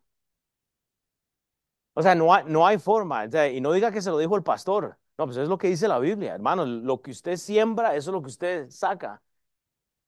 [1.93, 3.25] O sea, no hay, no hay forma.
[3.25, 4.97] y no diga que se lo dijo el pastor.
[5.21, 6.65] No, pues es lo que dice la Biblia, hermano.
[6.65, 9.21] Lo que usted siembra, eso es lo que usted saca.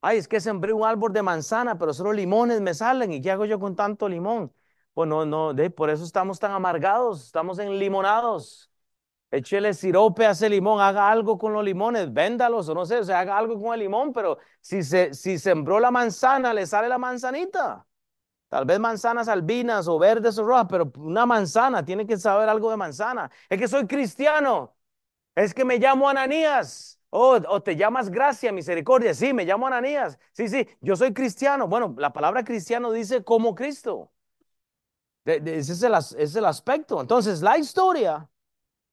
[0.02, 3.14] Ay, es que sembré un árbol de manzana, pero solo limones me salen.
[3.14, 4.52] ¿Y qué hago yo con tanto limón?
[4.96, 8.72] Pues no, no, por eso estamos tan amargados, estamos enlimonados.
[9.32, 13.20] Échele sirope a limón, haga algo con los limones, véndalos o no sé, o sea,
[13.20, 16.98] haga algo con el limón, pero si, se, si sembró la manzana, le sale la
[16.98, 17.86] manzanita.
[18.50, 22.70] Tal vez manzanas albinas o verdes o rojas, pero una manzana, tiene que saber algo
[22.70, 23.32] de manzana.
[23.50, 24.73] Es que soy cristiano,
[25.36, 27.00] es que me llamo Ananías.
[27.10, 29.14] Oh, o te llamas gracia, misericordia.
[29.14, 30.18] Sí, me llamo Ananías.
[30.32, 31.68] Sí, sí, yo soy cristiano.
[31.68, 34.12] Bueno, la palabra cristiano dice como Cristo.
[35.26, 37.00] ese, es el, aspecto.
[37.00, 38.30] Entonces, la historia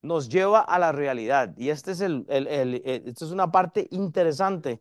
[0.03, 1.55] nos lleva a la realidad.
[1.57, 4.81] Y este es, el, el, esto es una parte interesante.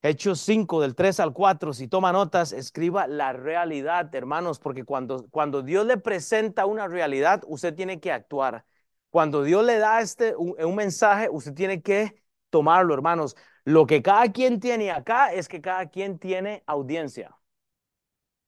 [0.00, 5.62] Hechos 5, del 3 al 4, si toma notas, escriba la realidad, hermanos, porque cuando
[5.62, 8.64] Dios le presenta una realidad, usted tiene que actuar.
[9.12, 13.36] Cuando Dios le da este, un, un mensaje, usted tiene que tomarlo, hermanos.
[13.64, 17.36] Lo que cada quien tiene acá es que cada quien tiene audiencia.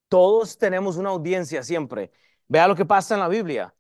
[0.09, 2.11] Todos tenemos una audiencia siempre.
[2.49, 3.75] Vea lo que pasa en la Biblia.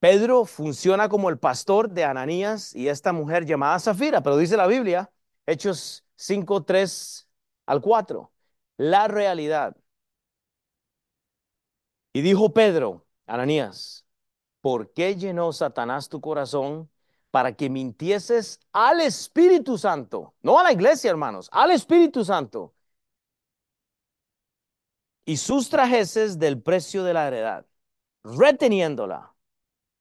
[0.00, 4.66] Pedro funciona como el pastor de Ananías y esta mujer llamada Zafira, pero dice la
[4.66, 5.10] Biblia,
[5.46, 7.28] Hechos 5, 3
[7.66, 8.32] al 4,
[8.78, 9.76] la realidad.
[12.12, 14.03] Y dijo Pedro, Ananías,
[14.64, 16.90] ¿por qué llenó Satanás tu corazón
[17.30, 20.34] para que mintieses al Espíritu Santo?
[20.42, 22.74] No a la iglesia, hermanos, al Espíritu Santo.
[25.26, 27.66] Y sustrajeses del precio de la heredad,
[28.24, 29.34] reteniéndola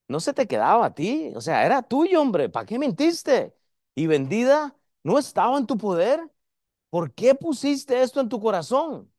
[0.07, 3.55] no se te quedaba a ti, o sea, era tuyo, hombre, ¿para qué mentiste?
[3.95, 6.31] Y vendida no estaba en tu poder.
[6.89, 9.11] ¿Por qué pusiste esto en tu corazón?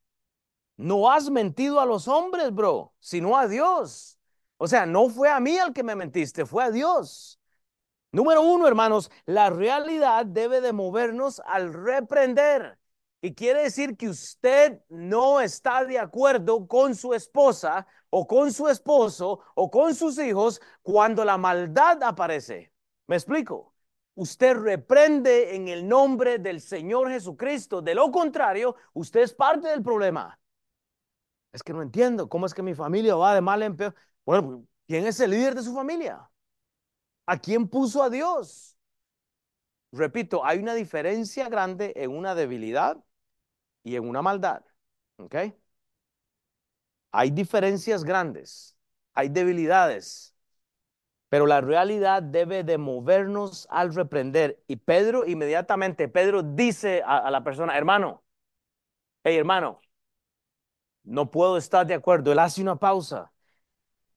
[0.77, 4.19] No has mentido a los hombres, bro, sino a Dios.
[4.57, 7.41] O sea, no fue a mí al que me mentiste, fue a Dios.
[8.13, 12.79] Número uno, hermanos, la realidad debe de movernos al reprender.
[13.21, 18.69] Y quiere decir que usted no está de acuerdo con su esposa o con su
[18.69, 22.73] esposo o con sus hijos cuando la maldad aparece.
[23.07, 23.75] ¿Me explico?
[24.15, 27.83] Usted reprende en el nombre del Señor Jesucristo.
[27.83, 30.39] De lo contrario, usted es parte del problema.
[31.53, 33.95] Es que no entiendo cómo es que mi familia va de mal en peor.
[34.25, 36.31] Bueno, ¿quién es el líder de su familia?
[37.27, 38.79] ¿A quién puso a Dios?
[39.93, 43.03] Repito, hay una diferencia grande en una debilidad
[43.85, 44.65] y en una maldad.
[45.19, 45.37] ¿Ok?
[47.13, 48.77] Hay diferencias grandes,
[49.13, 50.35] hay debilidades,
[51.29, 54.63] pero la realidad debe de movernos al reprender.
[54.67, 58.25] Y Pedro inmediatamente, Pedro dice a, la persona, hermano,
[59.25, 59.81] hey hermano,
[61.05, 62.33] no puedo estar de acuerdo.
[62.33, 63.34] Él hace una pausa.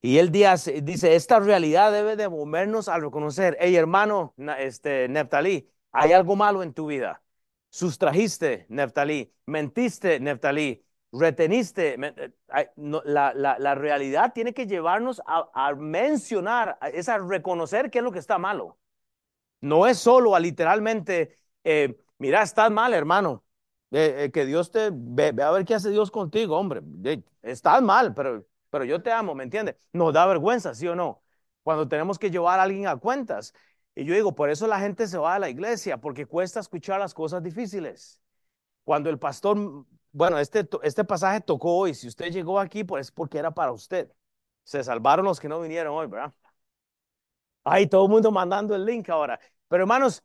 [0.02, 6.14] Y él dice, esta realidad debe de movernos al reconocer, hey hermano, este, Neftalí, hay
[6.14, 7.22] algo malo en tu vida
[7.70, 11.96] sustrajiste, Neftalí, mentiste, Neftalí, reteniste.
[11.96, 18.12] Eh, la, la, realidad tiene que llevarnos a, mencionar, es a reconocer qué es lo
[18.12, 18.80] que está malo.
[19.62, 23.44] No es solo a literalmente, eh, mira, estás mal, hermano.
[23.92, 26.82] Eh, que Dios te ve, a ver qué hace Dios contigo, hombre.
[27.42, 29.76] estás mal, pero, pero yo te amo, ¿me entiendes?
[29.94, 31.24] Nos da vergüenza, ¿sí o no?
[31.64, 33.54] Cuando tenemos que llevar a alguien a cuentas.
[33.96, 37.00] Y yo digo, por eso la gente se va a la iglesia, porque cuesta escuchar
[37.00, 38.22] las cosas difíciles.
[38.84, 43.12] Cuando el pastor, bueno, este, este pasaje tocó hoy, si usted llegó aquí, pues es
[43.12, 44.12] porque era para usted.
[44.64, 46.34] Se salvaron los que no vinieron hoy, ¿verdad?
[47.64, 49.40] Ay, todo el mundo mandando el link ahora.
[49.68, 50.24] Pero hermanos,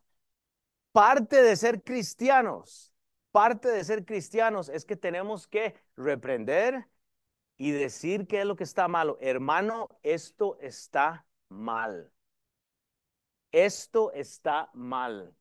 [0.92, 2.92] parte de ser cristianos,
[3.32, 6.86] parte de ser cristianos es que tenemos que reprender
[7.62, 9.18] y decir qué es lo que está malo.
[9.20, 12.12] Hermano, esto está mal
[13.52, 15.34] esto está mal.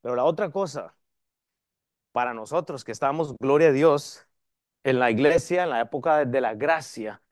[0.00, 0.96] Pero la otra cosa,
[2.12, 4.26] para nosotros que estamos, gloria a Dios,
[4.84, 7.22] en la iglesia, en la época de la gracia,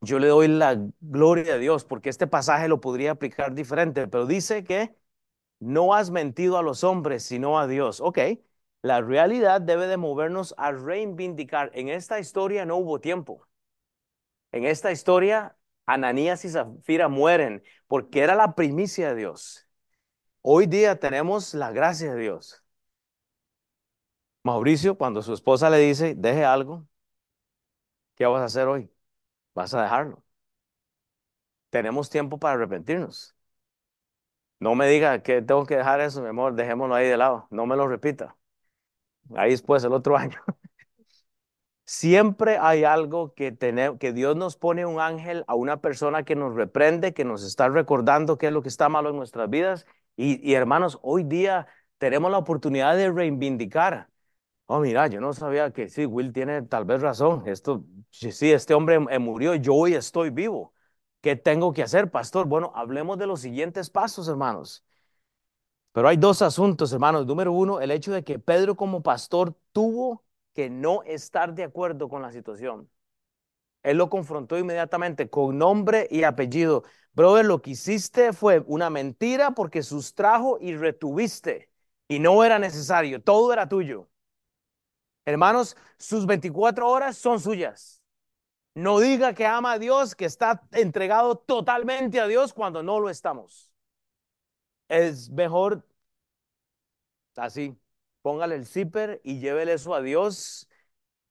[0.00, 4.26] yo le doy la gloria a Dios porque este pasaje lo podría aplicar diferente, pero
[4.26, 4.96] dice que
[5.60, 8.00] no has mentido a los hombres, sino a Dios.
[8.00, 8.18] Ok,
[8.86, 11.70] la realidad debe de movernos a reivindicar.
[11.74, 13.46] En esta historia no hubo tiempo.
[14.52, 19.68] En esta historia Ananías y Zafira mueren porque era la primicia de Dios.
[20.42, 22.62] Hoy día tenemos la gracia de Dios.
[24.44, 26.86] Mauricio, cuando su esposa le dice, deje algo,
[28.14, 28.90] ¿qué vas a hacer hoy?
[29.54, 30.24] Vas a dejarlo.
[31.70, 33.36] Tenemos tiempo para arrepentirnos.
[34.60, 37.46] No me diga que tengo que dejar eso, mi amor, dejémoslo ahí de lado.
[37.50, 38.36] No me lo repita.
[39.36, 40.38] Ahí después el otro año.
[41.84, 46.34] Siempre hay algo que, tener, que Dios nos pone un ángel a una persona que
[46.34, 49.86] nos reprende, que nos está recordando qué es lo que está malo en nuestras vidas.
[50.16, 54.08] Y, hermanos, hoy día tenemos la oportunidad de reivindicar.
[54.66, 57.44] Oh, mira, yo no sabía que sí, Will tiene tal vez razón.
[57.46, 60.74] Esto, sí, este hombre murió, yo hoy estoy vivo.
[61.20, 62.46] ¿Qué tengo que hacer, pastor?
[62.46, 64.84] Bueno, hablemos de los siguientes pasos, hermanos.
[65.96, 67.24] Pero hay dos asuntos, hermanos.
[67.24, 72.10] Número uno, el hecho de que Pedro como pastor tuvo que no estar de acuerdo
[72.10, 72.90] con la situación.
[73.82, 76.84] Él lo confrontó inmediatamente con nombre y apellido.
[77.14, 81.70] Brother, lo que hiciste fue una mentira porque sustrajo y retuviste.
[82.08, 84.10] Y no era necesario, todo era tuyo.
[85.24, 88.02] Hermanos, sus 24 horas son suyas.
[88.74, 93.08] No diga que ama a Dios, que está entregado totalmente a Dios cuando no lo
[93.08, 93.72] estamos.
[94.88, 95.84] Es mejor
[97.36, 97.76] así,
[98.22, 100.68] póngale el zipper y llévele eso a Dios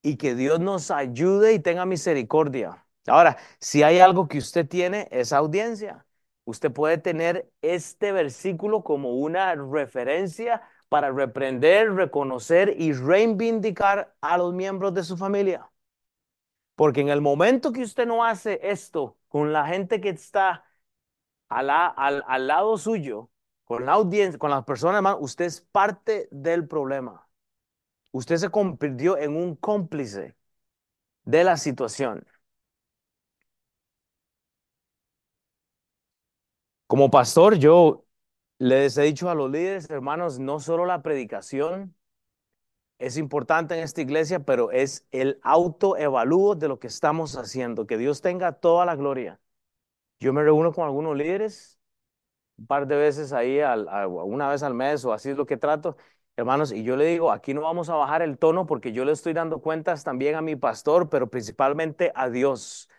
[0.02, 2.86] y que Dios nos ayude y tenga misericordia.
[3.08, 6.06] Ahora, si hay algo que usted tiene, es audiencia.
[6.46, 14.54] Usted puede tener este versículo como una referencia para reprender, reconocer y reivindicar a los
[14.54, 15.70] miembros de su familia.
[16.76, 20.66] Porque en el momento que usted no hace esto con la gente que está
[21.50, 23.30] al, al, al lado suyo,
[23.66, 27.28] con la audiencia, con las personas más, usted es parte del problema.
[28.12, 30.36] Usted se convirtió en un cómplice
[31.26, 32.26] de la situación.
[36.88, 38.06] Como pastor, yo
[38.60, 41.96] les he dicho a los líderes, hermanos, no solo la predicación
[43.00, 47.88] es importante en esta iglesia, pero es el autoevalúo de lo que estamos haciendo.
[47.88, 49.40] Que Dios tenga toda la gloria.
[50.20, 51.75] Yo me reúno con algunos líderes
[52.58, 55.58] un par de veces ahí, al, una vez al mes o así es lo que
[55.58, 55.98] trato,
[56.36, 59.12] hermanos, y yo le digo, aquí no vamos a bajar el tono porque yo le
[59.12, 62.90] estoy dando cuentas también a mi pastor, pero principalmente a Dios.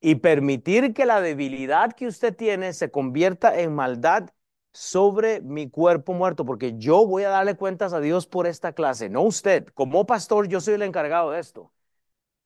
[0.00, 4.30] Y permitir que la debilidad que usted tiene se convierta en maldad
[4.72, 9.08] sobre mi cuerpo muerto, porque yo voy a darle cuentas a Dios por esta clase,
[9.10, 9.66] no usted.
[9.74, 11.72] Como pastor, yo soy el encargado de esto.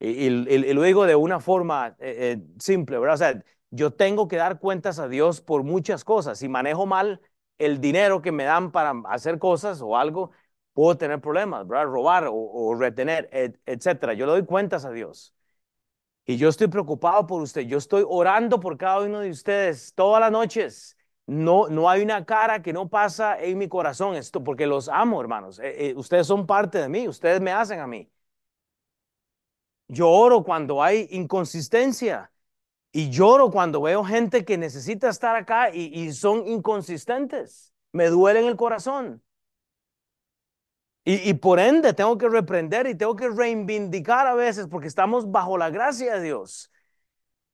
[0.00, 3.14] Y, lo digo de una forma eh, eh, simple, ¿verdad?
[3.14, 3.44] O sea,
[3.74, 6.38] yo tengo que dar cuentas a Dios por muchas cosas.
[6.38, 7.20] Si manejo mal
[7.58, 10.30] el dinero que me dan para hacer cosas o algo,
[10.74, 11.86] puedo tener problemas, ¿verdad?
[11.86, 13.28] Robar o, retener,
[13.66, 14.14] etcétera.
[14.14, 15.34] Yo le doy cuentas a Dios.
[16.24, 17.62] Y yo estoy preocupado por usted.
[17.62, 20.96] Yo estoy orando por cada uno de ustedes todas las noches.
[21.26, 24.14] No, no hay una cara que no pasa en mi corazón.
[24.16, 25.58] Esto porque los amo, hermanos.
[25.58, 27.08] Eh, eh, ustedes son parte de mí.
[27.08, 28.10] Ustedes me hacen a mí.
[29.88, 32.30] Yo oro cuando hay inconsistencia.
[32.96, 37.74] Y lloro cuando veo gente que necesita estar acá y, son inconsistentes.
[37.90, 39.20] Me duele en el corazón.
[41.04, 45.58] Y, por ende tengo que reprender y tengo que reivindicar a veces porque estamos bajo
[45.58, 46.70] la gracia de Dios.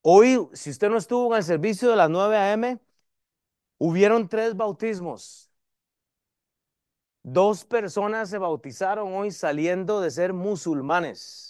[0.02, 2.78] Hoy, si usted no estuvo en el servicio de las 9 a.m.,
[3.78, 5.50] hubieron tres bautismos.
[7.22, 11.49] Dos personas se bautizaron hoy saliendo de ser musulmanes.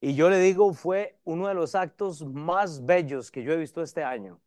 [0.00, 3.82] Y yo le digo, fue uno de los actos más bellos que yo he visto
[3.82, 4.40] este año.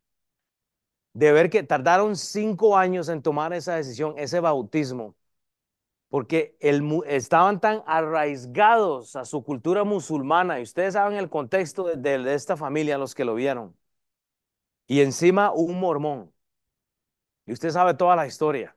[1.14, 5.14] De ver que tardaron cinco años en tomar esa decisión, ese bautismo,
[6.08, 6.56] porque
[7.06, 12.56] estaban tan arraigados a su cultura musulmana, y ustedes saben el contexto de, de esta
[12.56, 13.76] familia, los que lo vieron.
[14.86, 16.32] Y encima un mormón.
[17.46, 18.76] Y usted sabe toda la historia.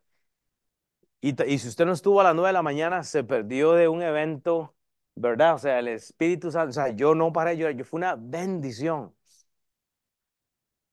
[1.21, 3.87] Y, y si usted no estuvo a las nueve de la mañana, se perdió de
[3.87, 4.74] un evento
[5.15, 5.55] ¿verdad?
[5.55, 9.13] O sea, el Espíritu Santo, o sea, yo no paré yo yo fue una bendición.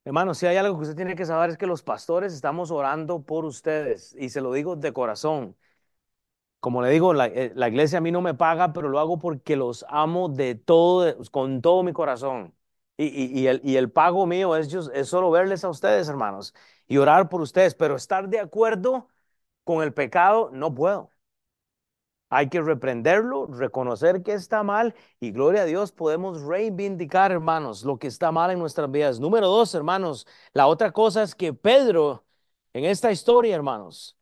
[0.05, 3.23] Hermano, si hay algo que usted tiene que saber es que los pastores estamos orando
[3.23, 5.57] por ustedes y se lo digo de corazón.
[6.61, 9.57] Como le digo, la, eh, iglesia a mí no me paga, pero lo hago porque
[9.57, 12.55] los amo de todo, con todo mi corazón.
[12.97, 14.71] Y, el, pago mío es
[15.09, 16.55] solo verles a ustedes, hermanos,
[16.87, 19.09] y orar por ustedes, pero estar de acuerdo
[19.65, 21.12] con el pecado no puedo.
[22.35, 27.99] Hay que reprenderlo, reconocer que está mal y gloria a Dios podemos reivindicar, hermanos, lo
[27.99, 29.21] que está mal en nuestras vidas.
[29.21, 32.25] Número dos, hermanos, la otra cosa es que Pedro,
[32.73, 34.17] en esta historia, hermanos,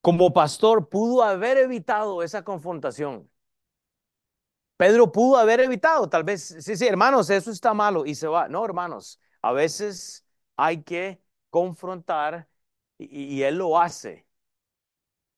[0.00, 3.28] como pastor pudo haber evitado esa confrontación.
[4.76, 8.48] Pedro pudo haber evitado, tal vez, sí, sí, hermanos, eso está malo y se va.
[8.48, 10.24] No, hermanos, a veces
[10.56, 12.48] hay que confrontar
[12.98, 14.27] y, y él lo hace.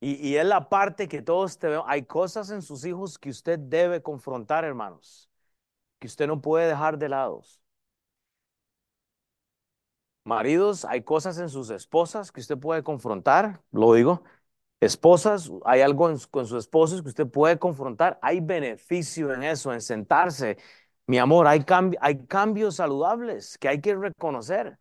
[0.02, 1.80] Y, es la parte que todos te ven.
[1.86, 5.30] Hay cosas en sus hijos que usted debe confrontar, hermanos,
[6.00, 7.42] que usted no puede dejar de lado.
[10.24, 14.22] Maridos, hay cosas en sus esposas que usted puede confrontar, lo digo.
[14.80, 18.18] Esposas, hay algo en- con sus esposos que usted puede confrontar.
[18.22, 20.58] Hay beneficio en eso, en sentarse.
[21.06, 24.78] Mi amor, hay, cambi- hay cambios saludables que hay que reconocer.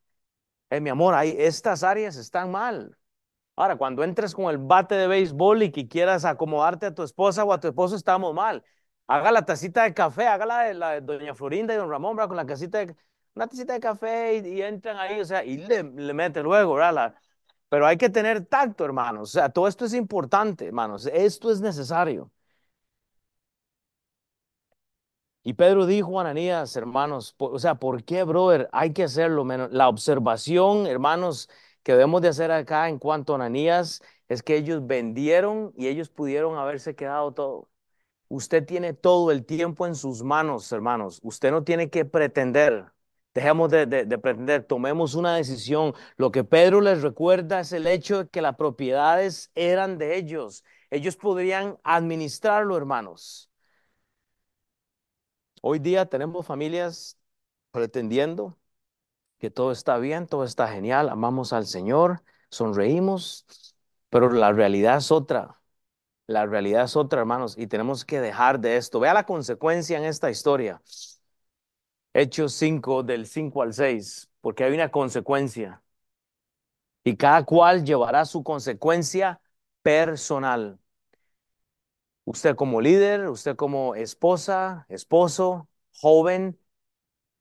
[0.71, 2.97] Eh, mi amor, hay, estas áreas están mal.
[3.59, 7.43] Ahora, cuando entres con el bate de béisbol y que quieras acomodarte a tu esposa
[7.43, 8.63] o a tu esposo, estamos mal.
[9.07, 12.15] Haga la tacita de café, haga la de, la de doña Florinda y don Ramón,
[12.15, 12.29] ¿verdad?
[12.29, 12.95] Con la casita de,
[13.35, 16.93] una tacita de café y, entran ahí, o sea, y le, le meten luego, ¿verdad?
[16.93, 17.15] La-
[17.69, 19.29] pero hay que tener tacto, hermanos.
[19.29, 21.05] O sea, todo esto es importante, hermanos.
[21.07, 22.31] Esto es necesario.
[25.43, 28.69] Y Pedro dijo a Ananías, hermanos, o sea, ¿por qué, brother?
[28.71, 29.45] Hay que hacerlo.
[29.45, 29.71] menos.
[29.71, 31.49] La observación, hermanos,
[31.83, 36.09] que debemos de hacer acá en cuanto a Ananías es que ellos vendieron y ellos
[36.09, 37.69] pudieron haberse quedado todo.
[38.27, 41.19] Usted tiene todo el tiempo en sus manos, hermanos.
[41.23, 42.85] Usted no tiene que pretender.
[43.33, 45.93] Dejemos de, de- de pretender, tomemos una decisión.
[46.17, 50.63] Lo que Pedro les recuerda es el hecho de que las propiedades eran de ellos.
[50.91, 53.49] Ellos podrían administrarlo, hermanos.
[55.61, 57.17] Hoy día tenemos familias
[57.71, 58.58] pretendiendo
[59.39, 63.45] que todo está bien, todo está genial, amamos al Señor, sonreímos,
[64.09, 65.59] pero la realidad es otra.
[66.27, 68.99] La realidad es otra, hermanos, y tenemos que dejar de esto.
[68.99, 70.81] Vea la consecuencia en esta historia.
[72.13, 75.81] Hechos 5, del 5 al 6, porque hay una consecuencia.
[77.03, 79.41] Y cada cual llevará su consecuencia
[79.81, 80.79] personal.
[82.25, 85.67] Usted como líder, usted como esposa, esposo,
[85.99, 86.59] joven,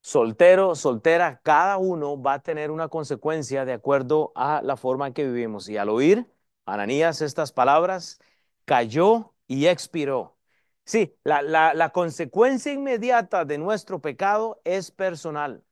[0.01, 5.13] soltero, soltera, cada uno va a tener una consecuencia de acuerdo a la forma en
[5.15, 5.69] que vivimos.
[5.69, 6.27] Y al oír
[6.67, 8.19] Ananías estas palabras,
[8.65, 10.37] cayó y expiró.
[10.85, 11.43] Sí, la,
[11.75, 15.65] la, consecuencia inmediata de nuestro pecado es personal.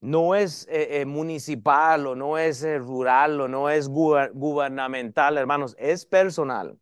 [0.00, 5.38] No es eh, eh, municipal o no es eh, rural o no es guber- gubernamental,
[5.38, 6.78] hermanos, es personal.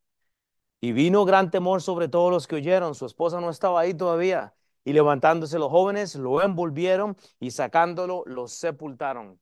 [0.80, 2.94] Y vino gran temor sobre todos los que oyeron.
[2.94, 4.54] Su esposa no estaba ahí todavía.
[4.84, 9.40] Y levantándose los jóvenes, lo envolvieron y sacándolo, lo sepultaron.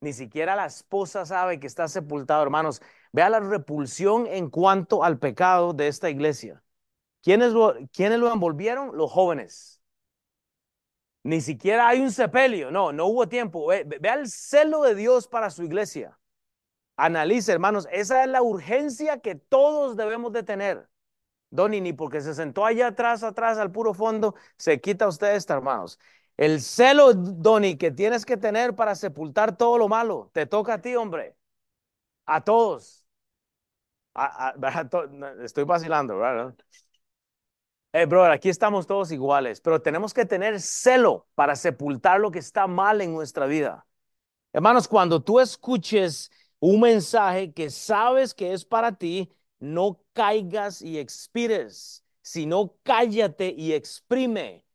[0.00, 2.82] Ni siquiera la esposa sabe que está sepultado, hermanos.
[3.12, 6.62] Vea la repulsión en cuanto al pecado de esta iglesia.
[7.22, 7.76] ¿Quiénes lo,
[8.32, 8.96] envolvieron?
[8.96, 9.82] Los jóvenes.
[11.24, 12.70] Ni siquiera hay un sepelio.
[12.70, 13.66] No, no hubo tiempo.
[13.68, 16.18] Ve- ve- Vea el celo de Dios para su iglesia.
[16.96, 20.88] Analice, hermanos, esa es la urgencia que todos debemos de tener.
[21.52, 25.54] Donny, ni porque se sentó allá atrás, atrás, al puro fondo, se quita usted esta,
[25.54, 25.98] hermanos.
[26.36, 30.82] El celo, Donny, que tienes que tener para sepultar todo lo malo, te toca a
[30.82, 31.36] ti, hombre.
[32.26, 33.04] A todos.
[34.14, 34.54] A- a-
[35.44, 36.54] estoy vacilando, ¿verdad?
[37.94, 42.38] Eh, brother, aquí estamos todos iguales, pero tenemos que tener celo para sepultar lo que
[42.38, 43.86] está mal en nuestra vida.
[44.52, 46.30] Hermanos, cuando tú escuches
[46.60, 49.32] un mensaje que sabes que es para ti,
[49.62, 54.66] no caigas y expires, sino cállate y exprime.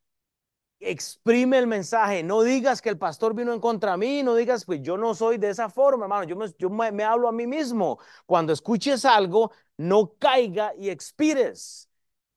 [0.80, 4.64] Exprime el mensaje, no digas que el pastor vino en contra de mí, no digas,
[4.64, 6.24] pues yo no soy de esa forma, hermano,
[6.58, 8.00] yo me, hablo a mí mismo.
[8.26, 11.90] Cuando escuches algo, no caiga y expires.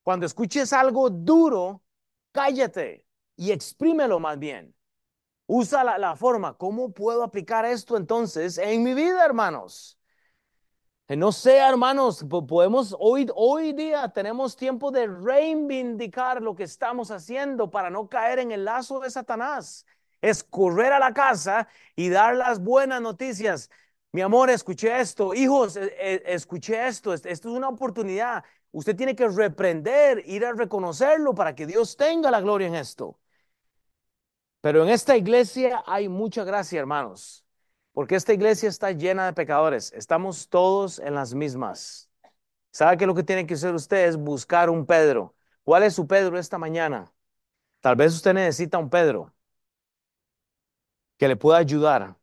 [0.02, 1.82] Cuando escuches algo duro,
[2.32, 4.74] cállate y exprímelo más bien.
[5.46, 9.99] Usa la forma, ¿cómo puedo aplicar esto entonces en mi vida, hermanos?
[11.10, 16.62] Eh, No sé, hermanos, po- podemos hoy, hoy día tenemos tiempo de reivindicar lo que
[16.64, 19.84] estamos haciendo para no caer en el lazo de Satanás.
[20.20, 23.70] Es correr a la casa y dar las buenas noticias.
[24.12, 25.34] Mi amor, escuché esto.
[25.34, 27.12] Hijos, eh, eh, escuché esto.
[27.12, 28.44] Est- Esto es una oportunidad.
[28.72, 33.18] Usted tiene que reprender, ir a reconocerlo para que Dios tenga la gloria en esto.
[34.60, 37.44] Pero en esta iglesia hay mucha gracia, hermanos,
[37.92, 39.92] porque esta iglesia está llena de pecadores.
[39.92, 42.10] Estamos todos en las mismas.
[42.72, 44.08] ¿Sabe qué es lo que tiene que hacer usted?
[44.08, 45.34] Es buscar un Pedro.
[45.64, 47.12] ¿Cuál es su Pedro esta mañana?
[47.80, 49.34] Tal vez usted necesita un Pedro
[51.18, 52.16] que le pueda ayudar,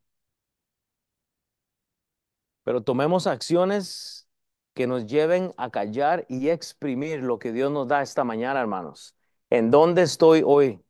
[2.64, 4.28] pero tomemos acciones
[4.74, 9.16] que nos lleven a callar y exprimir lo que Dios nos da esta mañana, hermanos.
[9.50, 10.84] ¿En dónde estoy hoy?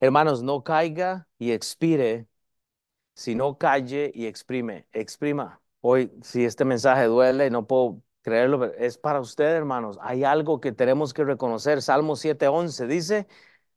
[0.00, 2.28] Hermanos, no caiga y expire
[3.14, 5.60] Si no calle y exprime, exprima.
[5.80, 9.98] Hoy, si este mensaje duele, no puedo creerlo, es para usted, hermanos.
[10.00, 11.82] Hay algo que tenemos que reconocer.
[11.82, 13.26] Salmo 7:11 dice,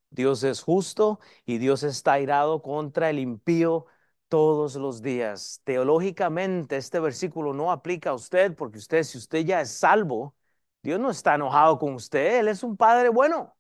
[0.09, 3.85] Dios es justo y Dios está airado contra el impío
[4.29, 5.61] todos los días.
[5.65, 10.35] Teológicamente, este versículo no aplica a usted porque usted, si usted ya es salvo,
[10.83, 13.55] Dios no está enojado con usted, Él es un Padre bueno.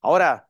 [0.00, 0.45] Ahora,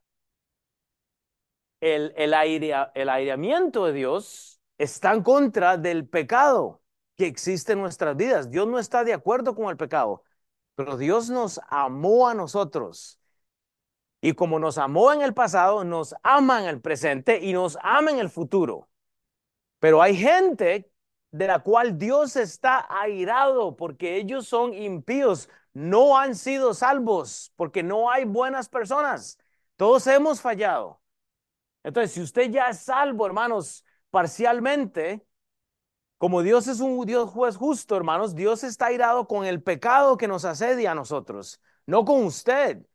[1.81, 6.81] el, el, airea- el aireamiento de Dios está en contra del pecado.
[7.15, 8.51] que existe en nuestras vidas.
[8.51, 10.23] Dios no está de acuerdo con el pecado,
[10.75, 13.19] pero Dios nos amó a nosotros.
[14.21, 18.11] Y como nos amó en el pasado, nos ama en el presente y nos ama
[18.11, 18.89] en el futuro.
[19.79, 20.91] Pero hay gente
[21.31, 27.83] de la cual Dios está airado porque ellos son impíos, no han sido salvos porque
[27.83, 29.39] no hay buenas personas.
[29.77, 31.01] Todos hemos fallado.
[31.87, 35.25] Entonces, si usted ya es salvo, hermanos, parcialmente,
[36.17, 40.27] como Dios es un Dios juez justo, hermanos, Dios está airado con el pecado que
[40.27, 42.85] nos asedia a nosotros, no con usted.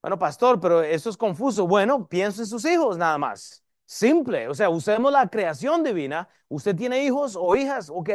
[0.00, 1.66] Bueno, pastor, pero eso es confuso.
[1.66, 3.62] Bueno, piense en sus hijos nada más.
[3.84, 6.26] Simple, o sea, usemos la creación divina.
[6.48, 8.10] Usted tiene hijos o hijas, ¿ok?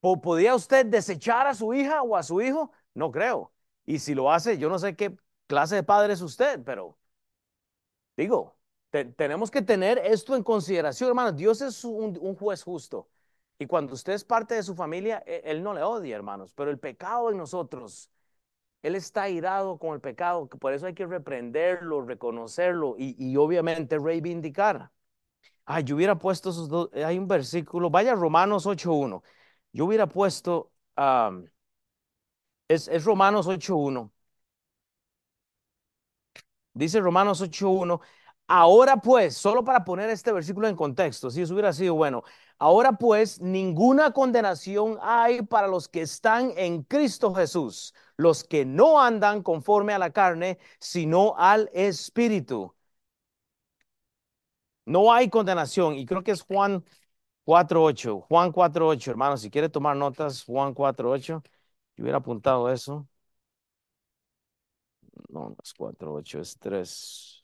[0.00, 2.72] ¿Podría usted desechar a su hija o a su hijo?
[2.94, 3.52] No creo.
[3.86, 6.98] Y si lo hace, yo no sé qué clase de padre es usted, pero
[8.16, 8.57] digo,
[8.90, 11.32] tenemos que tener esto en consideración, hermano.
[11.32, 13.08] Dios es un, juez justo.
[13.58, 16.52] Y cuando usted es parte de su familia, e, Él no le odia, hermanos.
[16.54, 18.10] Pero el pecado en nosotros,
[18.82, 20.48] Él está irado con el pecado.
[20.48, 24.90] Por eso hay que reprenderlo, reconocerlo y, y obviamente reivindicar.
[25.66, 26.90] Ay, yo hubiera puesto esos dos.
[26.94, 29.22] Hay un versículo, vaya Romanos 8.1.
[29.72, 30.72] Yo hubiera puesto,
[32.68, 34.10] es, es Romanos 8.1.
[36.72, 38.00] Dice Romanos 8.1,
[38.50, 42.22] Ahora pues, solo para poner este versículo en contexto, si eso hubiera sido bueno,
[42.58, 49.00] ahora pues ninguna condenación hay para los que están en Cristo Jesús, los que no
[49.02, 52.74] andan conforme a la carne, sino al Espíritu.
[54.86, 56.84] No hay condenación, y creo que es Juan
[57.44, 61.42] 4.8, Juan 4.8, hermano, si quiere tomar notas, Juan 4.8,
[61.96, 63.08] yo hubiera apuntado eso.
[65.28, 67.37] No, es 4.8, es 3.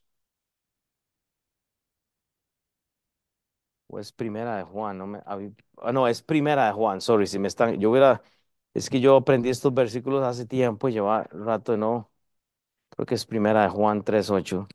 [3.98, 5.38] Es primera de Juan, no me, ah,
[5.92, 8.22] no, es primera de Juan, sorry, si me están, yo hubiera,
[8.74, 12.10] es que yo aprendí estos versículos hace tiempo y lleva rato no,
[12.90, 14.68] creo que es primera de Juan 3.8.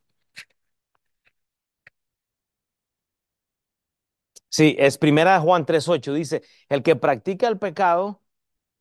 [4.49, 8.21] Sí, es primera de Juan 3.8, dice, el que practica el pecado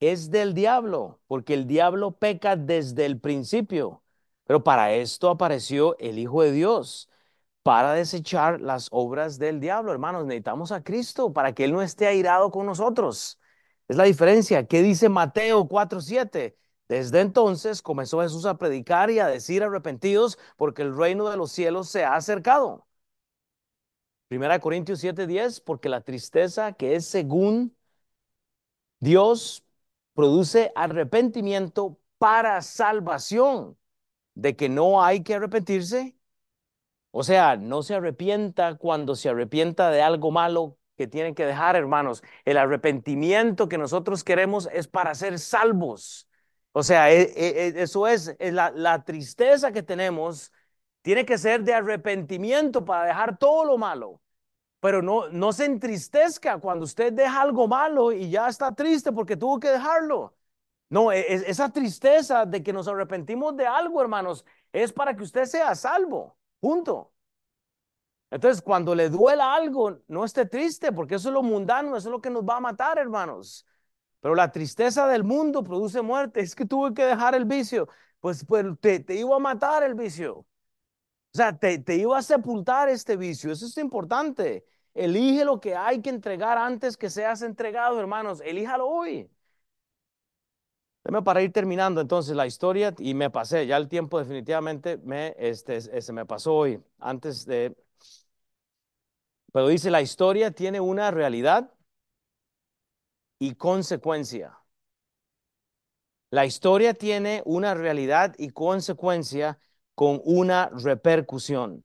[0.00, 4.02] es del diablo, porque el diablo peca desde el principio,
[4.46, 7.10] pero para esto apareció el Hijo de Dios
[7.68, 10.24] para desechar las obras del diablo, hermanos.
[10.24, 13.38] Necesitamos a Cristo para que Él no esté airado con nosotros.
[13.88, 14.66] Es la diferencia.
[14.66, 16.56] ¿Qué dice Mateo 4:7?
[16.88, 21.52] Desde entonces comenzó Jesús a predicar y a decir arrepentidos porque el reino de los
[21.52, 22.88] cielos se ha acercado.
[24.28, 27.76] Primera Corintios 7:10, porque la tristeza que es según
[28.98, 29.62] Dios
[30.14, 33.76] produce arrepentimiento para salvación,
[34.34, 36.17] de que no hay que arrepentirse
[37.10, 41.76] o sea, no se arrepienta cuando se arrepienta de algo malo que tienen que dejar,
[41.76, 42.22] hermanos.
[42.44, 46.28] El arrepentimiento que nosotros queremos es para ser salvos.
[46.72, 50.52] O sea, e, e, e, eso es, la, tristeza que tenemos
[51.02, 54.20] tiene que ser de arrepentimiento para dejar todo lo malo.
[54.80, 59.36] Pero no, no se entristezca cuando usted deja algo malo y ya está triste porque
[59.36, 60.36] tuvo que dejarlo.
[60.90, 65.74] No, esa tristeza de que nos arrepentimos de algo, hermanos, es para que usted sea
[65.74, 66.37] salvo.
[66.60, 67.12] Punto.
[68.30, 72.12] Entonces, cuando le duela algo, no esté triste, porque eso es lo mundano, eso es
[72.12, 73.66] lo que nos va a matar, hermanos.
[74.20, 76.40] Pero la tristeza del mundo produce muerte.
[76.40, 77.88] Es que tuve que dejar el vicio.
[78.20, 80.38] Pues, pues te, iba a matar el vicio.
[80.40, 80.46] O
[81.32, 83.52] sea, te, te iba a sepultar este vicio.
[83.52, 84.66] Eso es importante.
[84.94, 88.42] Elige lo que hay que entregar antes que seas entregado, hermanos.
[88.44, 89.30] Elíjalo hoy.
[91.24, 95.80] Para ir terminando entonces la historia y me pasé, ya el tiempo definitivamente me, este,
[95.80, 97.74] se me pasó hoy, antes de...
[99.52, 101.72] Pero dice, la historia tiene una realidad
[103.38, 104.58] y consecuencia.
[106.30, 109.58] La historia tiene una realidad y consecuencia
[109.94, 111.84] con una repercusión.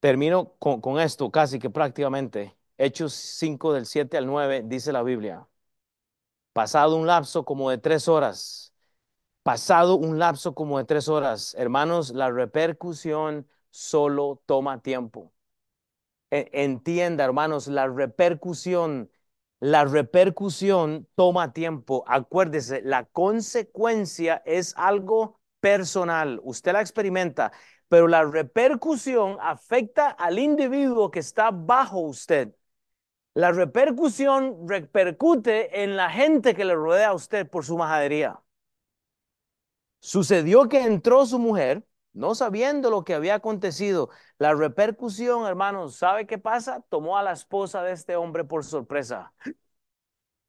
[0.00, 2.56] Termino con, con esto casi que prácticamente.
[2.78, 5.49] Hechos 5 del 7 al 9 dice la Biblia.
[6.52, 8.74] Pasado un lapso como de tres horas,
[9.42, 15.32] pasado un lapso como de tres horas, hermanos, la repercusión solo toma tiempo.
[16.30, 19.10] E, entienda, hermanos, la repercusión,
[19.60, 22.04] la repercusión toma tiempo.
[22.06, 26.40] Acuérdese, la consecuencia es algo personal.
[26.44, 27.52] Usted la experimenta,
[27.88, 32.54] pero la repercusión afecta al individuo que está bajo usted.
[33.34, 38.40] La repercusión repercute en la gente que le rodea a usted por su majadería.
[40.00, 44.10] Sucedió que entró su mujer no sabiendo lo que había acontecido.
[44.38, 46.82] La repercusión, hermanos, ¿sabe qué pasa?
[46.88, 49.32] Tomó a la esposa de este hombre por sorpresa.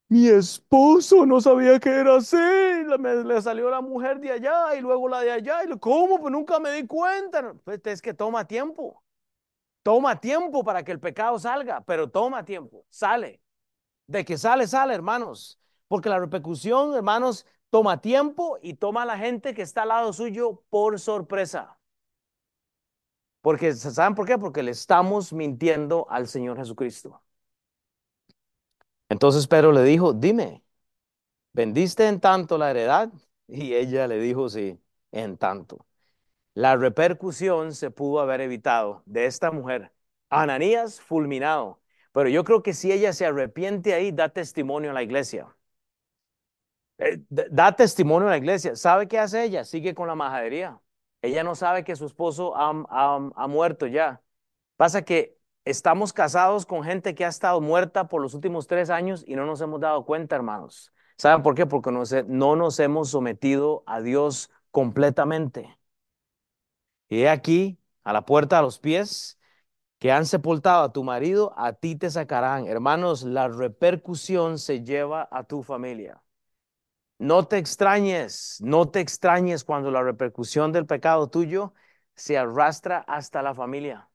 [0.10, 2.36] Mi esposo no sabía que era así.
[2.38, 5.64] Le, le salió la mujer de allá y luego la de allá.
[5.64, 6.20] Y lo, ¿Cómo?
[6.20, 7.54] Pues nunca me di cuenta.
[7.64, 9.02] Pues es que toma tiempo.
[9.84, 12.86] Toma tiempo para que el pecado salga, pero toma tiempo.
[12.90, 13.42] Sale.
[14.08, 15.60] De que sale, sale, hermanos.
[15.88, 20.14] Porque la repercusión, hermanos, toma tiempo y toma a la gente que está al lado
[20.14, 21.78] suyo por sorpresa.
[23.42, 24.38] Porque, ¿saben por qué?
[24.38, 27.22] Porque le estamos mintiendo al Señor Jesucristo.
[29.10, 30.64] Entonces Pedro le dijo, dime,
[31.54, 33.12] ¿vendiste en tanto la heredad?
[33.48, 34.80] Y ella le dijo, sí,
[35.12, 35.86] en tanto.
[36.54, 39.92] La repercusión se pudo haber evitado de esta mujer.
[40.30, 41.82] Ananías fulminado.
[42.14, 45.56] Pero yo creo que si ella se arrepiente ahí, da testimonio a la iglesia.
[46.98, 48.76] Eh, da testimonio a la iglesia.
[48.76, 49.64] ¿Sabe qué hace ella?
[49.66, 50.80] Sigue con la majadería.
[51.22, 54.22] Ella no sabe que su esposo ha, ha- ha muerto ya.
[54.78, 59.24] Pasa que estamos casados con gente que ha estado muerta por los últimos tres años
[59.28, 60.94] y no nos hemos dado cuenta, hermanos.
[61.18, 61.66] ¿Saben por qué?
[61.68, 65.78] Porque no, se- no nos hemos sometido a Dios completamente.
[67.12, 69.38] Y aquí, a la puerta, a los pies,
[70.00, 72.68] que han sepultado a tu marido, a ti te sacarán.
[72.68, 76.24] Hermanos, la repercusión se lleva a tu familia.
[77.20, 81.74] No te extrañes, no te extrañes cuando la repercusión del pecado tuyo
[82.16, 84.10] se arrastra hasta la familia.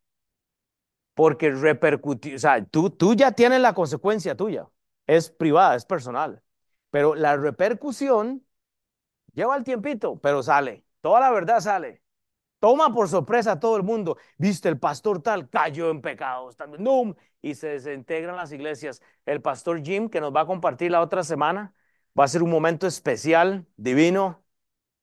[1.14, 4.68] Porque repercutió, o sea, tú, tú ya tienes la consecuencia tuya.
[5.06, 6.42] Es privada, es personal.
[6.90, 8.44] Pero la repercusión
[9.34, 10.84] lleva el tiempito, pero sale.
[11.02, 12.02] Toda la verdad sale.
[12.66, 14.18] Toma por sorpresa a todo el mundo.
[14.38, 16.56] Viste, el pastor tal cayó en pecados.
[16.80, 17.14] ¡Num!
[17.40, 19.00] Y se desintegran las iglesias.
[19.24, 21.72] El pastor Jim, que nos va a compartir la otra semana,
[22.18, 24.44] va a ser un momento especial, divino.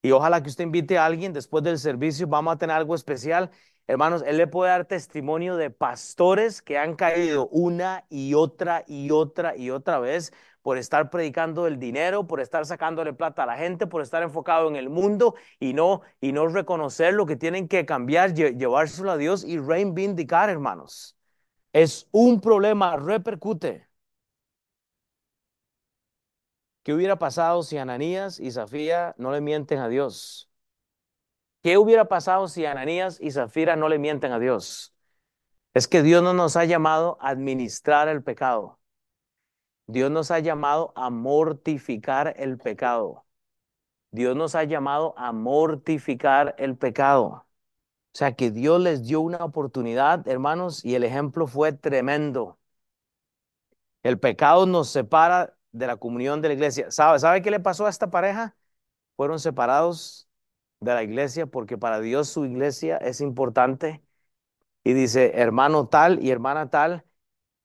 [0.01, 2.27] Y ojalá que usted invite a alguien después del servicio.
[2.27, 3.49] Vamos a tener algo especial.
[3.87, 9.11] Hermanos, él le puede dar testimonio de pastores que han caído una y otra y
[9.11, 10.33] otra y otra vez
[10.63, 14.69] por estar predicando el dinero, por estar sacándole plata a la gente, por estar enfocado
[14.69, 19.11] en el mundo y no, y no reconocer lo que tienen que cambiar, lle- llevárselo
[19.11, 21.17] a Dios y reivindicar, hermanos.
[21.73, 23.87] Es un problema, repercute.
[26.83, 30.49] ¿Qué hubiera pasado si Ananías y Zafira no le mienten a Dios?
[31.61, 34.93] ¿Qué hubiera pasado si Ananías y Zafira no le mienten a Dios?
[35.73, 38.79] Es que Dios no nos ha llamado a administrar el pecado.
[39.87, 43.25] Dios nos ha llamado a mortificar el pecado.
[44.11, 47.45] Dios nos ha llamado a mortificar el pecado.
[48.13, 52.59] O sea que Dios les dio una oportunidad, hermanos, y el ejemplo fue tremendo.
[54.03, 56.91] El pecado nos separa de la comunión de la iglesia.
[56.91, 58.55] ¿Sabe, sabe qué le pasó a esta pareja?
[59.15, 60.27] Fueron separados
[60.79, 64.03] de la iglesia porque para Dios su iglesia es importante.
[64.83, 67.05] Y dice, hermano tal y hermana tal,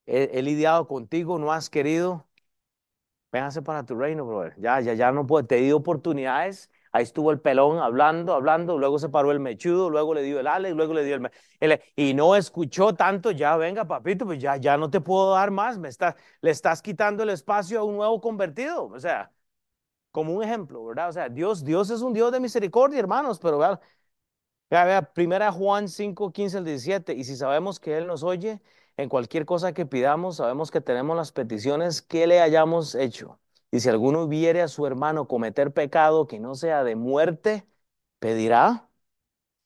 [0.09, 2.27] he, lidiado contigo, no has querido.
[3.33, 4.55] Véngase para tu reino, brother.
[4.59, 5.47] Ya, ya, ya no puedo.
[5.47, 6.71] Te di oportunidades.
[6.93, 8.79] Ahí estuvo el pelón hablando, hablando.
[8.79, 11.31] Luego se paró el mechudo, luego le dio el Alex, luego le dio el,
[11.61, 13.31] el- Y no escuchó tanto.
[13.31, 15.77] Ya, venga, papito, pues ya, ya no te puedo dar más.
[15.79, 18.87] Me está, le estás quitando el espacio a un nuevo convertido.
[18.87, 19.31] O sea,
[20.13, 21.11] como un ejemplo, ¿verdad?
[21.11, 23.81] O sea, Dios, Dios es un Dios de misericordia, hermanos, pero vea,
[24.71, 27.15] vea, vea, primera Juan 5, 15 al 17.
[27.15, 28.61] Y si sabemos que Él nos oye,
[28.99, 33.41] en cualquier cosa que pidamos, sabemos que tenemos las peticiones que le hayamos hecho.
[33.73, 37.67] Y si alguno viere a su hermano cometer pecado que no sea de muerte,
[38.21, 38.91] pedirá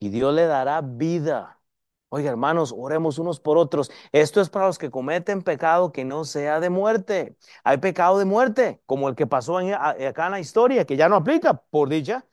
[0.01, 1.61] y Dios le dará vida.
[2.11, 3.91] Oiga, hermanos, oremos unos por otros.
[4.12, 7.37] Esto es para los que cometen pecado que no sea de muerte.
[7.64, 11.09] Hay pecado de muerte, como el que pasó en- acá en la historia, que ya
[11.09, 12.26] no aplica, por dicha,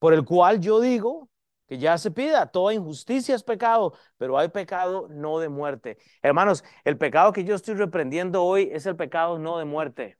[0.00, 1.29] por el cual yo digo
[1.70, 2.46] que ya se pida.
[2.46, 5.98] Toda injusticia es pecado, pero hay pecado no de muerte.
[6.20, 10.18] Hermanos, el pecado que yo estoy reprendiendo hoy es el pecado no de muerte,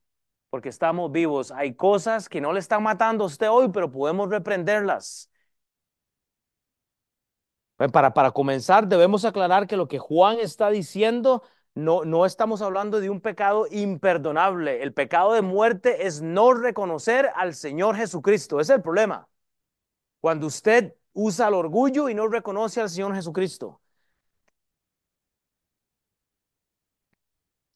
[0.48, 1.50] porque estamos vivos.
[1.50, 5.28] Hay cosas que no le están matando a usted hoy, pero podemos reprenderlas.
[7.80, 11.42] Eh, Para, para comenzar, debemos aclarar que lo que Juan está diciendo,
[11.74, 14.84] no, no estamos hablando de un pecado imperdonable.
[14.84, 18.60] El pecado de muerte es no reconocer al Señor Jesucristo.
[18.60, 19.28] Es el problema.
[20.20, 23.80] Cuando usted usa el orgullo y no reconoce al Señor Jesucristo.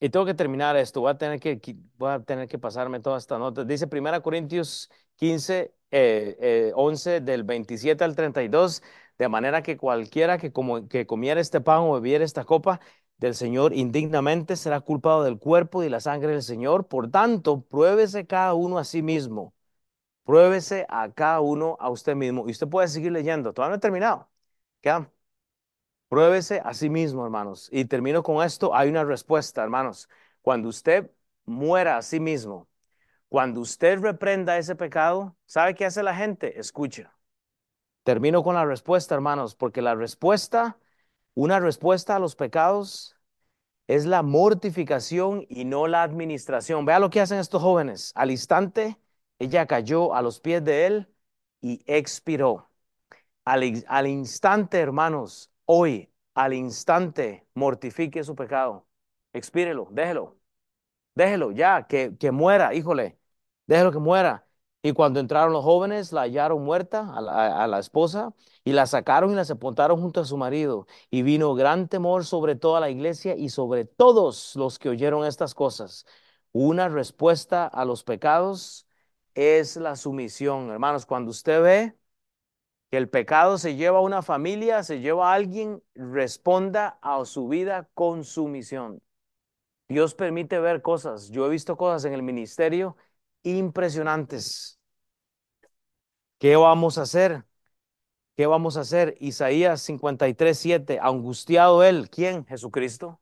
[0.01, 1.59] Y tengo que terminar esto, voy a tener que,
[2.01, 3.65] a tener que pasarme toda esta nota.
[3.65, 8.83] Dice 1 Corintios 15, eh, eh, 11, del 27 al 32,
[9.19, 12.81] de manera que cualquiera que, como, que comiera este pan o bebiera esta copa
[13.17, 16.87] del Señor indignamente será culpado del cuerpo y la sangre del Señor.
[16.89, 19.54] Por tanto, pruébese cada uno a sí mismo
[20.25, 22.45] Pruébese a cada uno a usted mismo.
[22.49, 23.53] Y usted puede seguir leyendo.
[23.53, 24.31] Todavía no he terminado.
[24.81, 25.07] ¿Qué?
[26.09, 27.69] Pruébese a sí mismo, hermanos.
[27.73, 28.75] Y termino con esto.
[28.75, 30.09] Hay una respuesta, hermanos.
[30.43, 31.11] Cuando usted
[31.45, 32.69] muera a sí mismo,
[33.29, 36.59] cuando usted reprenda ese pecado, ¿sabe qué hace la gente?
[36.59, 37.15] Escucha.
[38.05, 40.79] Termino con la respuesta, hermanos, porque la respuesta,
[41.35, 43.17] una respuesta a los pecados
[43.87, 46.85] es la mortificación y no la administración.
[46.87, 48.13] Vea lo que hacen estos jóvenes.
[48.15, 48.99] Al instante,
[49.39, 51.09] ella cayó a los pies de él
[51.61, 52.71] y expiró.
[53.45, 53.65] Al,
[54.07, 58.87] instante, hermanos, hoy, al instante, mortifique su pecado.
[59.33, 60.39] Expírelo, déjelo.
[61.15, 63.19] Déjelo ya, que, que muera, híjole,
[63.67, 64.47] déjelo que muera.
[64.83, 69.35] Y cuando entraron los jóvenes, la hallaron muerta a la, esposa y la sacaron y
[69.35, 70.87] la sepultaron junto a su marido.
[71.11, 75.55] Y vino gran temor sobre toda la iglesia y sobre todos los que oyeron estas
[75.55, 76.05] cosas.
[76.53, 78.84] Una respuesta a los pecados
[79.35, 80.71] es la sumisión.
[80.71, 81.97] Hermanos, cuando usted ve
[82.91, 87.49] que el pecado se lleva a una familia, se lleva a alguien, responda a su
[87.49, 89.03] vida con sumisión.
[89.89, 91.31] Dios permite ver cosas.
[91.31, 92.97] Yo he visto cosas en el ministerio
[93.43, 94.81] impresionantes.
[96.39, 97.45] ¿Qué vamos a hacer?
[98.37, 99.17] ¿Qué vamos a hacer?
[99.21, 100.99] Isaías 53, 7.
[101.03, 102.11] Angustiado él.
[102.11, 102.47] ¿Quién?
[102.47, 103.21] Jesucristo.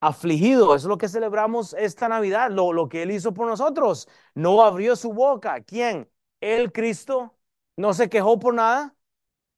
[0.00, 0.74] Afligido.
[0.74, 2.50] Eso es lo que celebramos esta Navidad.
[2.50, 4.08] Lo, lo que él hizo por nosotros.
[4.34, 5.60] No abrió su boca.
[5.62, 6.10] ¿Quién?
[6.40, 7.34] El Cristo.
[7.76, 8.94] No se quejó por nada.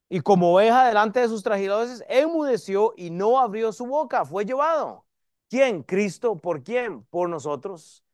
[0.09, 4.25] Y como oveja delante de sus trajidores, enmudeció y no abrió su boca.
[4.25, 5.07] Fue llevado.
[5.51, 5.83] ¿Quién?
[5.83, 6.37] Cristo.
[6.37, 7.05] ¿Por quién?
[7.05, 8.05] Por nosotros.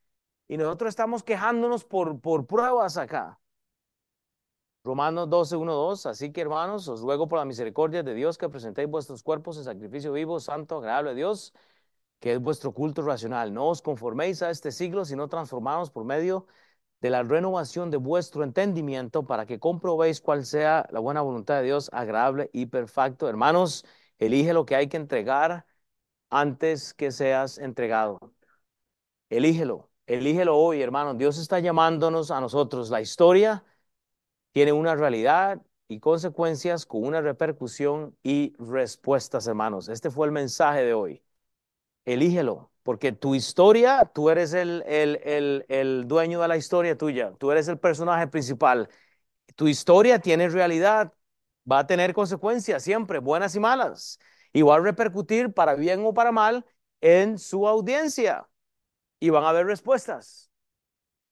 [0.49, 3.41] Y nosotros estamos quejándonos por, por pruebas acá.
[4.85, 6.07] Romanos 12, 1, 2.
[6.07, 9.65] Así que, hermanos, os ruego por la misericordia de Dios que presentéis vuestros cuerpos en
[9.65, 11.55] sacrificio vivo, santo, agradable a Dios,
[12.25, 13.53] que es vuestro culto racional.
[13.53, 16.47] No os conforméis a este siglo, sino transformados por medio
[17.03, 21.65] de la renovación de vuestro entendimiento para que comprobéis cuál sea la buena voluntad de
[21.65, 23.29] Dios, agradable y perfecto.
[23.29, 23.85] Hermanos,
[24.19, 25.67] elige lo que hay que entregar
[26.31, 28.19] antes que seas entregado.
[29.29, 31.19] Elígelo, elígelo hoy, hermanos.
[31.19, 32.91] Dios está llamándonos a nosotros.
[32.91, 33.65] La historia
[34.53, 39.89] tiene una realidad y consecuencias con una repercusión y respuestas, hermanos.
[39.91, 41.23] Este fue el mensaje de hoy.
[42.05, 47.51] Elígelo, porque tu historia, tú eres el, el, el, dueño de la historia tuya, tú
[47.51, 48.89] eres el personaje principal.
[49.57, 51.13] Tu historia tiene realidad,
[51.71, 54.19] va a tener consecuencias siempre, buenas y malas,
[54.53, 56.67] y va a repercutir para bien o para mal
[57.01, 58.49] en su audiencia,
[59.21, 60.51] y van a haber respuestas.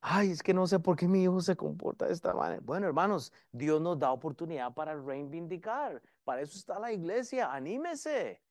[0.00, 2.60] Ay, es que no sé por qué mi hijo se comporta de esta manera.
[2.64, 6.02] Bueno, hermanos, Dios nos da oportunidad para reivindicar.
[6.24, 7.52] Para eso está la iglesia.
[7.52, 8.41] Anímese,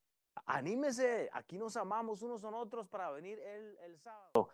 [0.46, 1.30] anímese.
[1.34, 4.50] Aquí nos amamos unos a otros para venir el, el sábado.